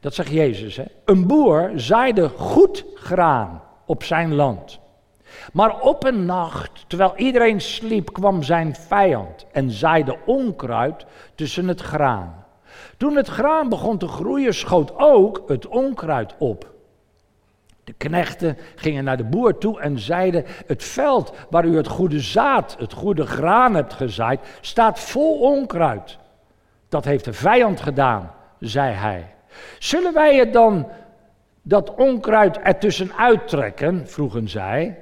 Dat 0.00 0.14
zegt 0.14 0.30
Jezus. 0.30 0.76
Hè? 0.76 0.84
Een 1.04 1.26
boer 1.26 1.72
zaaide 1.74 2.28
goed 2.28 2.84
graan 2.94 3.62
op 3.86 4.02
zijn 4.02 4.34
land. 4.34 4.78
Maar 5.52 5.80
op 5.80 6.04
een 6.04 6.24
nacht, 6.24 6.84
terwijl 6.86 7.12
iedereen 7.16 7.60
sliep, 7.60 8.12
kwam 8.12 8.42
zijn 8.42 8.74
vijand 8.74 9.46
en 9.52 9.70
zaaide 9.70 10.16
onkruid 10.26 11.06
tussen 11.34 11.68
het 11.68 11.80
graan. 11.80 12.44
Toen 12.96 13.16
het 13.16 13.28
graan 13.28 13.68
begon 13.68 13.98
te 13.98 14.08
groeien, 14.08 14.54
schoot 14.54 14.92
ook 14.96 15.42
het 15.46 15.66
onkruid 15.66 16.34
op. 16.38 16.71
De 17.92 18.08
knechten 18.08 18.58
gingen 18.74 19.04
naar 19.04 19.16
de 19.16 19.24
boer 19.24 19.58
toe 19.58 19.80
en 19.80 19.98
zeiden: 19.98 20.44
Het 20.66 20.84
veld 20.84 21.32
waar 21.50 21.64
u 21.64 21.76
het 21.76 21.86
goede 21.86 22.20
zaad, 22.20 22.76
het 22.78 22.92
goede 22.92 23.26
graan 23.26 23.74
hebt 23.74 23.92
gezaaid, 23.92 24.40
staat 24.60 25.00
vol 25.00 25.40
onkruid. 25.40 26.18
Dat 26.88 27.04
heeft 27.04 27.24
de 27.24 27.32
vijand 27.32 27.80
gedaan, 27.80 28.30
zei 28.58 28.94
hij. 28.94 29.34
Zullen 29.78 30.14
wij 30.14 30.36
het 30.36 30.52
dan 30.52 30.88
dat 31.62 31.94
onkruid 31.94 32.58
ertussen 32.58 33.12
uittrekken? 33.16 34.08
vroegen 34.08 34.48
zij. 34.48 34.98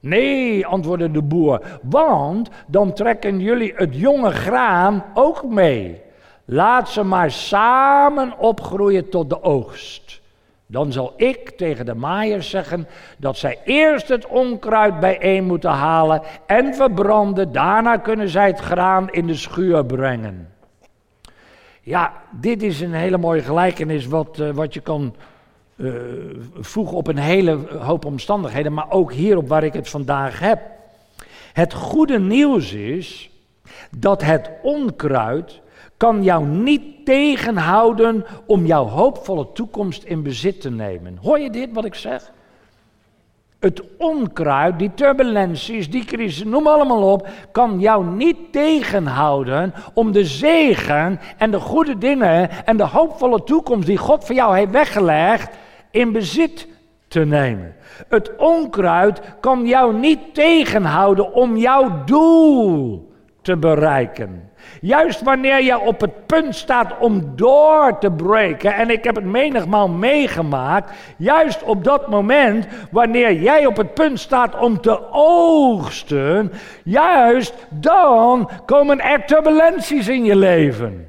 Nee, 0.00 0.66
antwoordde 0.66 1.10
de 1.10 1.22
boer, 1.22 1.80
want 1.82 2.50
dan 2.66 2.92
trekken 2.92 3.40
jullie 3.40 3.72
het 3.76 3.94
jonge 3.94 4.30
graan 4.30 5.04
ook 5.14 5.44
mee. 5.44 6.02
Laat 6.44 6.88
ze 6.88 7.02
maar 7.02 7.30
samen 7.30 8.38
opgroeien 8.38 9.08
tot 9.08 9.28
de 9.28 9.42
oogst. 9.42 10.19
Dan 10.70 10.92
zal 10.92 11.12
ik 11.16 11.50
tegen 11.50 11.86
de 11.86 11.94
maaiers 11.94 12.50
zeggen 12.50 12.88
dat 13.18 13.36
zij 13.36 13.58
eerst 13.64 14.08
het 14.08 14.26
onkruid 14.26 15.00
bijeen 15.00 15.44
moeten 15.44 15.70
halen 15.70 16.22
en 16.46 16.74
verbranden. 16.74 17.52
Daarna 17.52 17.96
kunnen 17.96 18.28
zij 18.28 18.46
het 18.46 18.58
graan 18.58 19.10
in 19.10 19.26
de 19.26 19.34
schuur 19.34 19.84
brengen. 19.84 20.48
Ja, 21.80 22.12
dit 22.30 22.62
is 22.62 22.80
een 22.80 22.92
hele 22.92 23.18
mooie 23.18 23.42
gelijkenis 23.42 24.06
wat, 24.06 24.38
uh, 24.38 24.50
wat 24.50 24.74
je 24.74 24.80
kan 24.80 25.14
uh, 25.76 25.92
voegen 26.54 26.96
op 26.96 27.06
een 27.06 27.18
hele 27.18 27.58
hoop 27.78 28.04
omstandigheden, 28.04 28.72
maar 28.72 28.90
ook 28.90 29.12
hierop 29.12 29.48
waar 29.48 29.64
ik 29.64 29.72
het 29.72 29.88
vandaag 29.88 30.38
heb. 30.38 30.60
Het 31.52 31.74
goede 31.74 32.18
nieuws 32.18 32.72
is 32.72 33.30
dat 33.98 34.22
het 34.22 34.50
onkruid 34.62 35.60
kan 36.00 36.22
jou 36.22 36.46
niet 36.46 37.04
tegenhouden 37.04 38.24
om 38.46 38.66
jouw 38.66 38.84
hoopvolle 38.84 39.52
toekomst 39.52 40.02
in 40.04 40.22
bezit 40.22 40.60
te 40.60 40.70
nemen. 40.70 41.18
Hoor 41.22 41.38
je 41.38 41.50
dit 41.50 41.68
wat 41.72 41.84
ik 41.84 41.94
zeg? 41.94 42.32
Het 43.58 43.82
onkruid, 43.98 44.78
die 44.78 44.90
turbulenties, 44.94 45.90
die 45.90 46.04
crisis, 46.04 46.44
noem 46.44 46.66
allemaal 46.66 47.12
op, 47.12 47.28
kan 47.52 47.80
jou 47.80 48.04
niet 48.04 48.36
tegenhouden 48.50 49.74
om 49.94 50.12
de 50.12 50.24
zegen 50.24 51.20
en 51.38 51.50
de 51.50 51.60
goede 51.60 51.98
dingen 51.98 52.66
en 52.66 52.76
de 52.76 52.86
hoopvolle 52.86 53.44
toekomst 53.44 53.86
die 53.86 53.98
God 53.98 54.24
voor 54.24 54.34
jou 54.34 54.56
heeft 54.56 54.70
weggelegd 54.70 55.56
in 55.90 56.12
bezit 56.12 56.68
te 57.08 57.24
nemen. 57.24 57.74
Het 58.08 58.36
onkruid 58.36 59.20
kan 59.40 59.66
jou 59.66 59.94
niet 59.94 60.34
tegenhouden 60.34 61.32
om 61.32 61.56
jouw 61.56 62.04
doel 62.04 63.08
te 63.42 63.56
bereiken. 63.56 64.49
Juist 64.80 65.22
wanneer 65.22 65.62
je 65.62 65.78
op 65.78 66.00
het 66.00 66.26
punt 66.26 66.56
staat 66.56 66.98
om 66.98 67.32
door 67.36 67.98
te 67.98 68.10
breken, 68.10 68.74
en 68.74 68.90
ik 68.90 69.04
heb 69.04 69.14
het 69.14 69.24
menigmaal 69.24 69.88
meegemaakt, 69.88 70.92
juist 71.16 71.62
op 71.62 71.84
dat 71.84 72.08
moment, 72.08 72.66
wanneer 72.90 73.32
jij 73.32 73.66
op 73.66 73.76
het 73.76 73.94
punt 73.94 74.20
staat 74.20 74.58
om 74.58 74.80
te 74.80 75.12
oogsten, 75.12 76.52
juist 76.84 77.54
dan 77.70 78.50
komen 78.66 79.00
er 79.00 79.24
turbulenties 79.24 80.08
in 80.08 80.24
je 80.24 80.36
leven. 80.36 81.08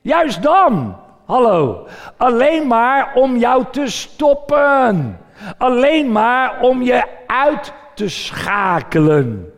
Juist 0.00 0.42
dan. 0.42 0.96
Hallo. 1.26 1.86
Alleen 2.16 2.66
maar 2.66 3.12
om 3.14 3.36
jou 3.36 3.64
te 3.70 3.86
stoppen. 3.86 5.18
Alleen 5.58 6.12
maar 6.12 6.60
om 6.60 6.82
je 6.82 7.04
uit 7.26 7.72
te 7.94 8.08
schakelen. 8.08 9.52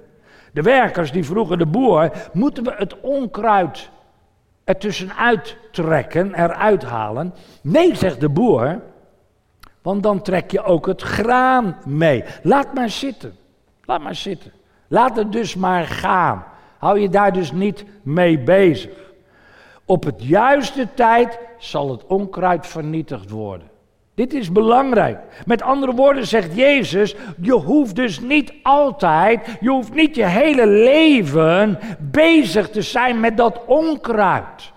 De 0.53 0.63
werkers 0.63 1.13
die 1.13 1.25
vroegen 1.25 1.59
de 1.59 1.67
boer, 1.67 2.11
moeten 2.33 2.65
we 2.65 2.75
het 2.77 3.01
onkruid 3.01 3.91
ertussenuit 4.65 5.57
trekken, 5.71 6.35
eruit 6.35 6.83
halen? 6.83 7.35
Nee, 7.61 7.95
zegt 7.95 8.21
de 8.21 8.29
boer, 8.29 8.81
want 9.83 10.03
dan 10.03 10.23
trek 10.23 10.51
je 10.51 10.63
ook 10.63 10.87
het 10.87 11.03
graan 11.03 11.77
mee. 11.85 12.25
Laat 12.43 12.75
maar 12.75 12.91
zitten, 12.91 13.37
laat 13.85 14.01
maar 14.01 14.15
zitten. 14.15 14.53
Laat 14.89 15.17
het 15.17 15.33
dus 15.33 15.55
maar 15.55 15.85
gaan. 15.85 16.45
Hou 16.79 17.01
je 17.01 17.09
daar 17.09 17.33
dus 17.33 17.53
niet 17.53 17.85
mee 18.03 18.39
bezig. 18.39 19.13
Op 19.85 20.05
het 20.05 20.25
juiste 20.25 20.89
tijd 20.95 21.39
zal 21.59 21.91
het 21.91 22.07
onkruid 22.07 22.67
vernietigd 22.67 23.31
worden. 23.31 23.72
Dit 24.15 24.33
is 24.35 24.53
belangrijk. 24.53 25.19
Met 25.47 25.63
andere 25.63 25.93
woorden 25.93 26.27
zegt 26.27 26.57
Jezus, 26.57 27.15
je 27.41 27.53
hoeft 27.53 27.97
dus 27.97 28.21
niet 28.21 28.53
altijd, 28.63 29.57
je 29.61 29.71
hoeft 29.71 29.95
niet 29.95 30.15
je 30.15 30.27
hele 30.27 30.67
leven 30.67 31.79
bezig 31.99 32.71
te 32.71 32.83
zijn 32.83 33.21
met 33.21 33.37
dat 33.37 33.61
onkruid. 33.67 34.73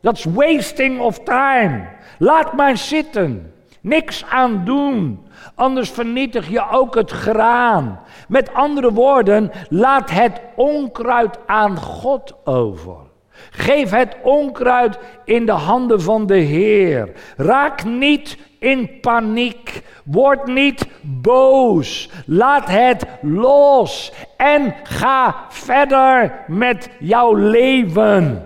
Dat 0.00 0.16
is 0.16 0.24
wasting 0.24 1.00
of 1.00 1.18
time. 1.18 1.88
Laat 2.18 2.52
maar 2.52 2.76
zitten. 2.76 3.52
Niks 3.80 4.24
aan 4.24 4.64
doen. 4.64 5.26
Anders 5.54 5.90
vernietig 5.90 6.48
je 6.48 6.70
ook 6.70 6.94
het 6.94 7.10
graan. 7.10 8.00
Met 8.28 8.54
andere 8.54 8.92
woorden, 8.92 9.50
laat 9.68 10.10
het 10.10 10.40
onkruid 10.56 11.38
aan 11.46 11.76
God 11.76 12.34
over. 12.44 13.07
Geef 13.50 13.90
het 13.90 14.16
onkruid 14.22 14.98
in 15.24 15.46
de 15.46 15.52
handen 15.52 16.00
van 16.00 16.26
de 16.26 16.36
Heer. 16.36 17.12
Raak 17.36 17.84
niet 17.84 18.38
in 18.58 19.00
paniek. 19.00 19.82
Word 20.04 20.46
niet 20.46 20.86
boos. 21.02 22.10
Laat 22.26 22.68
het 22.68 23.06
los. 23.22 24.12
En 24.36 24.74
ga 24.82 25.34
verder 25.48 26.44
met 26.46 26.90
jouw 26.98 27.34
leven. 27.34 28.42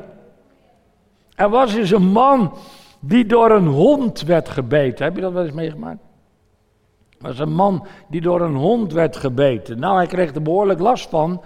Er 1.34 1.48
was 1.48 1.74
eens 1.74 1.90
een 1.90 2.12
man 2.12 2.54
die 3.00 3.26
door 3.26 3.50
een 3.50 3.66
hond 3.66 4.22
werd 4.22 4.48
gebeten. 4.48 5.04
Heb 5.04 5.14
je 5.14 5.20
dat 5.20 5.32
wel 5.32 5.44
eens 5.44 5.52
meegemaakt? 5.52 6.00
Er 7.10 7.28
was 7.28 7.38
een 7.38 7.54
man 7.54 7.86
die 8.08 8.20
door 8.20 8.40
een 8.40 8.54
hond 8.54 8.92
werd 8.92 9.16
gebeten. 9.16 9.78
Nou, 9.78 9.96
hij 9.96 10.06
kreeg 10.06 10.34
er 10.34 10.42
behoorlijk 10.42 10.80
last 10.80 11.08
van. 11.08 11.42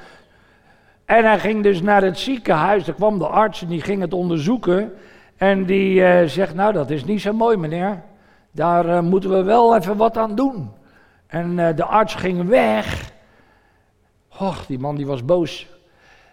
En 1.06 1.24
hij 1.24 1.38
ging 1.38 1.62
dus 1.62 1.82
naar 1.82 2.02
het 2.02 2.18
ziekenhuis. 2.18 2.84
Daar 2.84 2.94
kwam 2.94 3.18
de 3.18 3.26
arts 3.26 3.62
en 3.62 3.68
die 3.68 3.80
ging 3.80 4.00
het 4.00 4.12
onderzoeken. 4.12 4.92
En 5.36 5.64
die 5.64 6.00
uh, 6.00 6.22
zegt, 6.24 6.54
nou 6.54 6.72
dat 6.72 6.90
is 6.90 7.04
niet 7.04 7.20
zo 7.20 7.32
mooi 7.32 7.56
meneer. 7.56 8.02
Daar 8.50 8.86
uh, 8.86 9.00
moeten 9.00 9.30
we 9.30 9.42
wel 9.42 9.76
even 9.76 9.96
wat 9.96 10.16
aan 10.16 10.34
doen. 10.34 10.70
En 11.26 11.58
uh, 11.58 11.68
de 11.76 11.84
arts 11.84 12.14
ging 12.14 12.48
weg. 12.48 13.12
Och, 14.38 14.66
die 14.66 14.78
man 14.78 14.96
die 14.96 15.06
was 15.06 15.24
boos. 15.24 15.66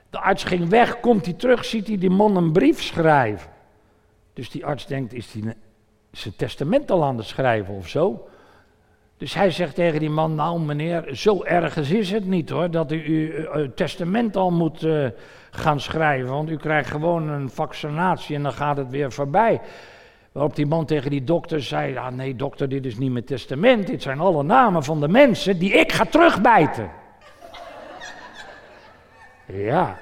De 0.09 0.19
arts 0.19 0.43
ging 0.43 0.69
weg, 0.69 0.99
komt 0.99 1.25
hij 1.25 1.33
terug, 1.33 1.65
ziet 1.65 1.87
hij 1.87 1.97
die 1.97 2.09
man 2.09 2.35
een 2.35 2.51
brief 2.51 2.81
schrijven. 2.81 3.49
Dus 4.33 4.49
die 4.49 4.65
arts 4.65 4.85
denkt, 4.85 5.13
is 5.13 5.33
hij 5.33 5.55
zijn 6.11 6.35
testament 6.35 6.91
al 6.91 7.03
aan 7.03 7.17
het 7.17 7.25
schrijven 7.25 7.73
of 7.73 7.87
zo? 7.87 8.27
Dus 9.23 9.33
hij 9.33 9.51
zegt 9.51 9.75
tegen 9.75 9.99
die 9.99 10.09
man, 10.09 10.35
nou 10.35 10.59
meneer, 10.59 11.15
zo 11.15 11.43
ergens 11.43 11.89
is 11.89 12.11
het 12.11 12.25
niet 12.25 12.49
hoor, 12.49 12.71
dat 12.71 12.91
u 12.91 13.33
uw 13.53 13.73
testament 13.73 14.35
al 14.35 14.51
moet 14.51 14.83
uh, 14.83 15.07
gaan 15.51 15.79
schrijven, 15.79 16.29
want 16.29 16.49
u 16.49 16.57
krijgt 16.57 16.89
gewoon 16.89 17.29
een 17.29 17.49
vaccinatie 17.49 18.35
en 18.35 18.43
dan 18.43 18.53
gaat 18.53 18.77
het 18.77 18.89
weer 18.89 19.11
voorbij. 19.11 19.61
Waarop 20.31 20.55
die 20.55 20.65
man 20.65 20.85
tegen 20.85 21.09
die 21.09 21.23
dokter 21.23 21.61
zei, 21.61 21.97
ah 21.97 22.07
nee 22.07 22.35
dokter, 22.35 22.69
dit 22.69 22.85
is 22.85 22.97
niet 22.97 23.11
mijn 23.11 23.25
testament, 23.25 23.87
dit 23.87 24.01
zijn 24.01 24.19
alle 24.19 24.43
namen 24.43 24.83
van 24.83 24.99
de 24.99 25.07
mensen 25.07 25.59
die 25.59 25.71
ik 25.71 25.91
ga 25.91 26.05
terugbijten. 26.05 26.89
ja, 29.69 29.99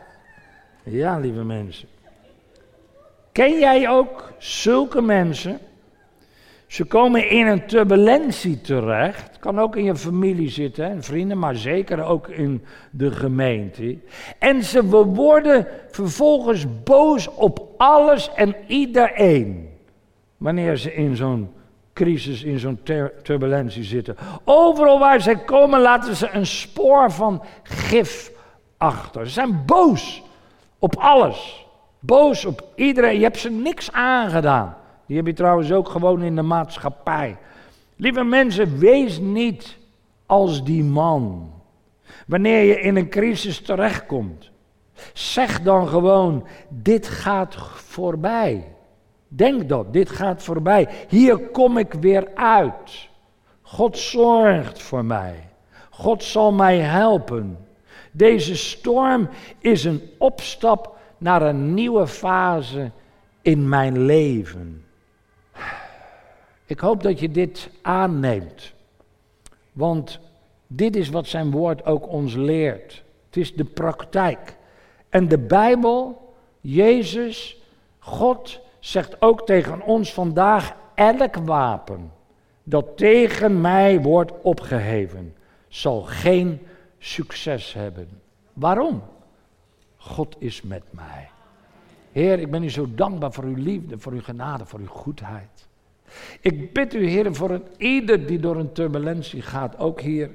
ja 0.84 1.20
lieve 1.20 1.44
mensen. 1.44 1.88
Ken 3.32 3.60
jij 3.60 3.90
ook 3.90 4.32
zulke 4.38 5.02
mensen? 5.02 5.60
Ze 6.72 6.86
komen 6.86 7.30
in 7.30 7.48
een 7.48 7.65
turbulentie 7.65 8.62
terecht. 8.62 9.40
Kan 9.40 9.60
ook 9.60 9.76
in 9.76 9.84
je 9.84 9.96
familie 9.96 10.50
zitten, 10.50 10.86
en 10.86 11.04
vrienden, 11.04 11.40
maar 11.40 11.56
zeker 11.56 12.04
ook 12.04 12.28
in 12.28 12.63
de 12.92 13.12
gemeente. 13.12 13.98
En 14.40 14.63
ze 14.63 14.86
worden 15.06 15.67
vervolgens 15.90 16.65
boos 16.84 17.28
op 17.28 17.74
alles 17.78 18.34
en 18.34 18.56
iedereen. 18.67 19.69
Wanneer 20.38 20.78
ze 20.78 20.94
in 20.94 21.15
zo'n 21.15 21.52
crisis, 21.94 22.44
in 22.44 22.60
zo'n 22.60 22.80
turbulentie 23.24 23.84
zitten. 23.84 24.15
Overal 24.44 25.00
waar 25.00 25.22
zij 25.22 25.38
komen 25.38 25.82
laten 25.82 26.15
ze 26.15 26.30
een 26.30 26.48
spoor 26.48 27.12
van 27.12 27.44
gif 27.63 28.32
achter. 28.78 29.26
Ze 29.26 29.32
zijn 29.32 29.63
boos 29.65 30.24
op 30.80 30.96
alles. 30.96 31.65
Boos 32.00 32.46
op 32.46 32.67
iedereen. 32.76 33.17
Je 33.17 33.24
hebt 33.24 33.40
ze 33.40 33.50
niks 33.50 33.92
aangedaan. 33.92 34.80
Die 35.12 35.20
heb 35.20 35.30
je 35.30 35.36
trouwens 35.36 35.72
ook 35.72 35.90
gewoon 35.90 36.22
in 36.22 36.36
de 36.36 36.42
maatschappij. 36.42 37.38
Lieve 37.96 38.24
mensen, 38.24 38.80
wees 38.80 39.20
niet 39.20 39.78
als 40.26 40.64
die 40.64 40.84
man. 40.84 41.52
Wanneer 42.28 42.64
je 42.64 42.80
in 42.80 42.96
een 42.96 43.10
crisis 43.10 43.62
terechtkomt, 43.62 44.52
zeg 45.14 45.62
dan 45.62 45.88
gewoon: 45.88 46.48
dit 46.70 47.08
gaat 47.08 47.56
voorbij. 47.76 48.76
Denk 49.28 49.70
dat, 49.70 49.94
dit 49.94 50.10
gaat 50.10 50.44
voorbij. 50.44 50.88
Hier 51.08 51.38
kom 51.38 51.78
ik 51.78 51.94
weer 51.94 52.28
uit. 52.36 53.10
God 53.62 53.98
zorgt 53.98 54.82
voor 54.82 55.06
mij. 55.06 55.48
God 55.90 56.24
zal 56.24 56.52
mij 56.52 56.78
helpen. 56.78 57.58
Deze 58.12 58.56
storm 58.56 59.30
is 59.60 59.84
een 59.84 60.02
opstap 60.18 60.98
naar 61.18 61.42
een 61.42 61.74
nieuwe 61.74 62.08
fase 62.08 62.92
in 63.42 63.70
mijn 63.70 64.06
leven. 64.06 64.86
Ik 66.72 66.80
hoop 66.80 67.04
dat 67.04 67.19
je 67.19 67.32
dit 67.32 67.69
aanneemt. 67.82 68.74
Want 69.72 70.19
dit 70.67 70.96
is 70.96 71.10
wat 71.10 71.28
zijn 71.28 71.52
woord 71.52 71.86
ook 71.86 72.08
ons 72.08 72.34
leert. 72.36 73.04
Het 73.26 73.38
is 73.38 73.56
de 73.56 73.63
praktijk. 73.63 74.58
En 75.10 75.28
de 75.28 75.38
Bijbel, 75.38 76.34
Jezus, 76.62 77.62
God 78.00 78.60
zegt 78.80 79.22
ook 79.22 79.46
tegen 79.46 79.82
ons 79.82 80.13
vandaag: 80.13 80.76
elk 80.96 81.36
wapen 81.36 82.12
dat 82.63 82.98
tegen 82.98 83.62
mij 83.62 84.02
wordt 84.02 84.32
opgeheven, 84.42 85.36
zal 85.67 86.02
geen 86.02 86.67
succes 86.98 87.74
hebben. 87.74 88.08
Waarom? 88.54 89.04
God 89.98 90.36
is 90.40 90.62
met 90.62 90.84
mij. 90.90 91.30
Heer, 92.12 92.40
ik 92.40 92.52
ben 92.52 92.63
u 92.63 92.69
zo 92.69 92.88
dankbaar 92.96 93.32
voor 93.32 93.44
uw 93.44 93.63
liefde, 93.63 94.00
voor 94.00 94.12
uw 94.12 94.22
genade, 94.22 94.65
voor 94.65 94.80
uw 94.80 94.88
goedheid. 94.88 95.69
Ik 96.40 96.74
bid 96.74 96.94
u, 96.94 97.08
Heer, 97.08 97.36
voor 97.36 97.50
een 97.50 97.66
ieder 97.78 98.26
die 98.26 98.40
door 98.40 98.56
een 98.56 98.72
turbulentie 98.72 99.42
gaat, 99.42 99.78
ook 99.78 100.02
hier, 100.02 100.32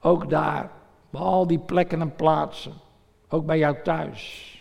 ook 0.00 0.30
daar, 0.30 0.70
bij 1.10 1.20
al 1.20 1.46
die 1.46 1.58
plekken 1.58 2.00
en 2.00 2.14
plaatsen, 2.14 2.72
ook 3.28 3.46
bij 3.46 3.58
jou 3.58 3.76
thuis. 3.82 4.52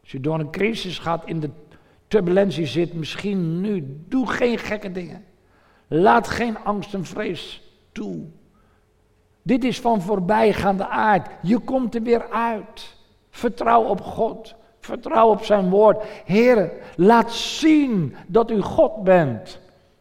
Als 0.00 0.10
je 0.10 0.20
door 0.20 0.38
een 0.38 0.50
crisis 0.50 0.98
gaat, 0.98 1.26
in 1.26 1.40
de 1.40 1.50
turbulentie 2.08 2.66
zit, 2.66 2.94
misschien 2.94 3.60
nu, 3.60 4.04
doe 4.08 4.30
geen 4.30 4.58
gekke 4.58 4.92
dingen. 4.92 5.24
Laat 5.88 6.28
geen 6.28 6.58
angst 6.58 6.94
en 6.94 7.04
vrees 7.04 7.62
toe. 7.92 8.24
Dit 9.42 9.64
is 9.64 9.80
van 9.80 10.02
voorbijgaande 10.02 10.88
aard. 10.88 11.30
Je 11.42 11.58
komt 11.58 11.94
er 11.94 12.02
weer 12.02 12.30
uit. 12.30 12.96
Vertrouw 13.30 13.82
op 13.82 14.00
God. 14.00 14.54
Vertrouw 14.82 15.28
op 15.28 15.44
zijn 15.44 15.70
woord. 15.70 16.04
Heer, 16.24 16.72
laat 16.96 17.32
zien 17.32 18.14
dat 18.26 18.50
u 18.50 18.60
God 18.60 19.02
bent. 19.04 19.60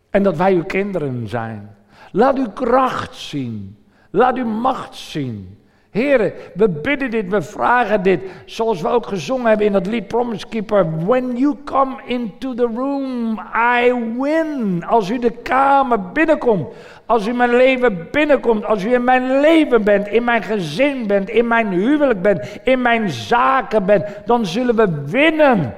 En 0.09 0.23
dat 0.23 0.37
wij 0.37 0.53
uw 0.53 0.63
kinderen 0.63 1.27
zijn. 1.27 1.75
Laat 2.11 2.37
uw 2.37 2.49
kracht 2.49 3.15
zien. 3.15 3.77
Laat 4.09 4.37
uw 4.37 4.45
macht 4.45 4.95
zien. 4.95 5.57
Heren, 5.91 6.33
we 6.53 6.69
bidden 6.69 7.11
dit, 7.11 7.29
we 7.29 7.41
vragen 7.41 8.03
dit, 8.03 8.19
zoals 8.45 8.81
we 8.81 8.87
ook 8.87 9.05
gezongen 9.05 9.47
hebben 9.47 9.65
in 9.65 9.71
dat 9.71 9.87
lied 9.87 10.07
Promise 10.07 10.47
Keeper. 10.47 11.05
When 11.05 11.37
you 11.37 11.55
come 11.63 11.95
into 12.05 12.53
the 12.53 12.69
room, 12.75 13.39
I 13.79 13.93
win. 14.19 14.83
Als 14.87 15.09
u 15.09 15.19
de 15.19 15.31
kamer 15.31 16.01
binnenkomt, 16.01 16.67
als 17.05 17.27
u 17.27 17.33
mijn 17.33 17.55
leven 17.55 18.07
binnenkomt, 18.11 18.65
als 18.65 18.83
u 18.83 18.93
in 18.93 19.03
mijn 19.03 19.39
leven 19.39 19.83
bent, 19.83 20.07
in 20.07 20.23
mijn 20.23 20.43
gezin 20.43 21.07
bent, 21.07 21.29
in 21.29 21.47
mijn 21.47 21.67
huwelijk 21.67 22.21
bent, 22.21 22.59
in 22.63 22.81
mijn 22.81 23.09
zaken 23.09 23.85
bent, 23.85 24.05
dan 24.25 24.45
zullen 24.45 24.75
we 24.75 25.03
winnen. 25.05 25.73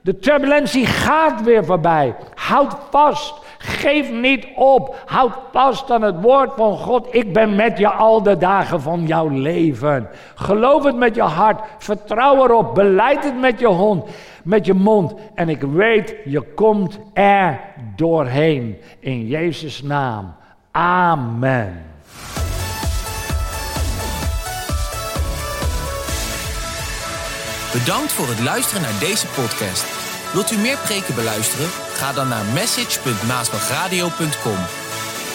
De 0.00 0.18
turbulentie 0.18 0.86
gaat 0.86 1.42
weer 1.42 1.64
voorbij. 1.64 2.14
Houd 2.34 2.76
vast. 2.90 3.45
Geef 3.58 4.10
niet 4.10 4.46
op. 4.54 4.96
Houd 5.06 5.32
vast 5.52 5.90
aan 5.90 6.02
het 6.02 6.20
woord 6.20 6.50
van 6.56 6.78
God. 6.78 7.06
Ik 7.10 7.32
ben 7.32 7.56
met 7.56 7.78
je 7.78 7.88
al 7.88 8.22
de 8.22 8.36
dagen 8.36 8.80
van 8.80 9.06
jouw 9.06 9.28
leven. 9.28 10.08
Geloof 10.34 10.84
het 10.84 10.96
met 10.96 11.14
je 11.14 11.22
hart. 11.22 11.60
Vertrouw 11.78 12.44
erop. 12.44 12.74
Beleid 12.74 13.24
het 13.24 13.40
met 13.40 13.60
je 13.60 13.66
hond, 13.66 14.10
met 14.44 14.66
je 14.66 14.74
mond. 14.74 15.14
En 15.34 15.48
ik 15.48 15.62
weet, 15.62 16.16
je 16.24 16.40
komt 16.40 16.98
er 17.12 17.60
doorheen. 17.96 18.80
In 19.00 19.26
Jezus' 19.26 19.82
naam. 19.82 20.34
Amen. 20.70 21.84
Bedankt 27.72 28.12
voor 28.12 28.28
het 28.28 28.40
luisteren 28.40 28.82
naar 28.82 29.00
deze 29.00 29.26
podcast. 29.26 29.84
Wilt 30.32 30.50
u 30.50 30.56
meer 30.56 30.78
preken 30.84 31.14
beluisteren? 31.14 31.85
Ga 31.96 32.12
dan 32.12 32.28
naar 32.28 32.44
message.maasbachradio.com. 32.44 34.58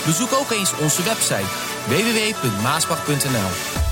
Bezoek 0.06 0.34
ook 0.34 0.52
eens 0.52 0.78
onze 0.78 1.04
website 1.04 1.48
www.maasbach.nl. 1.88 3.91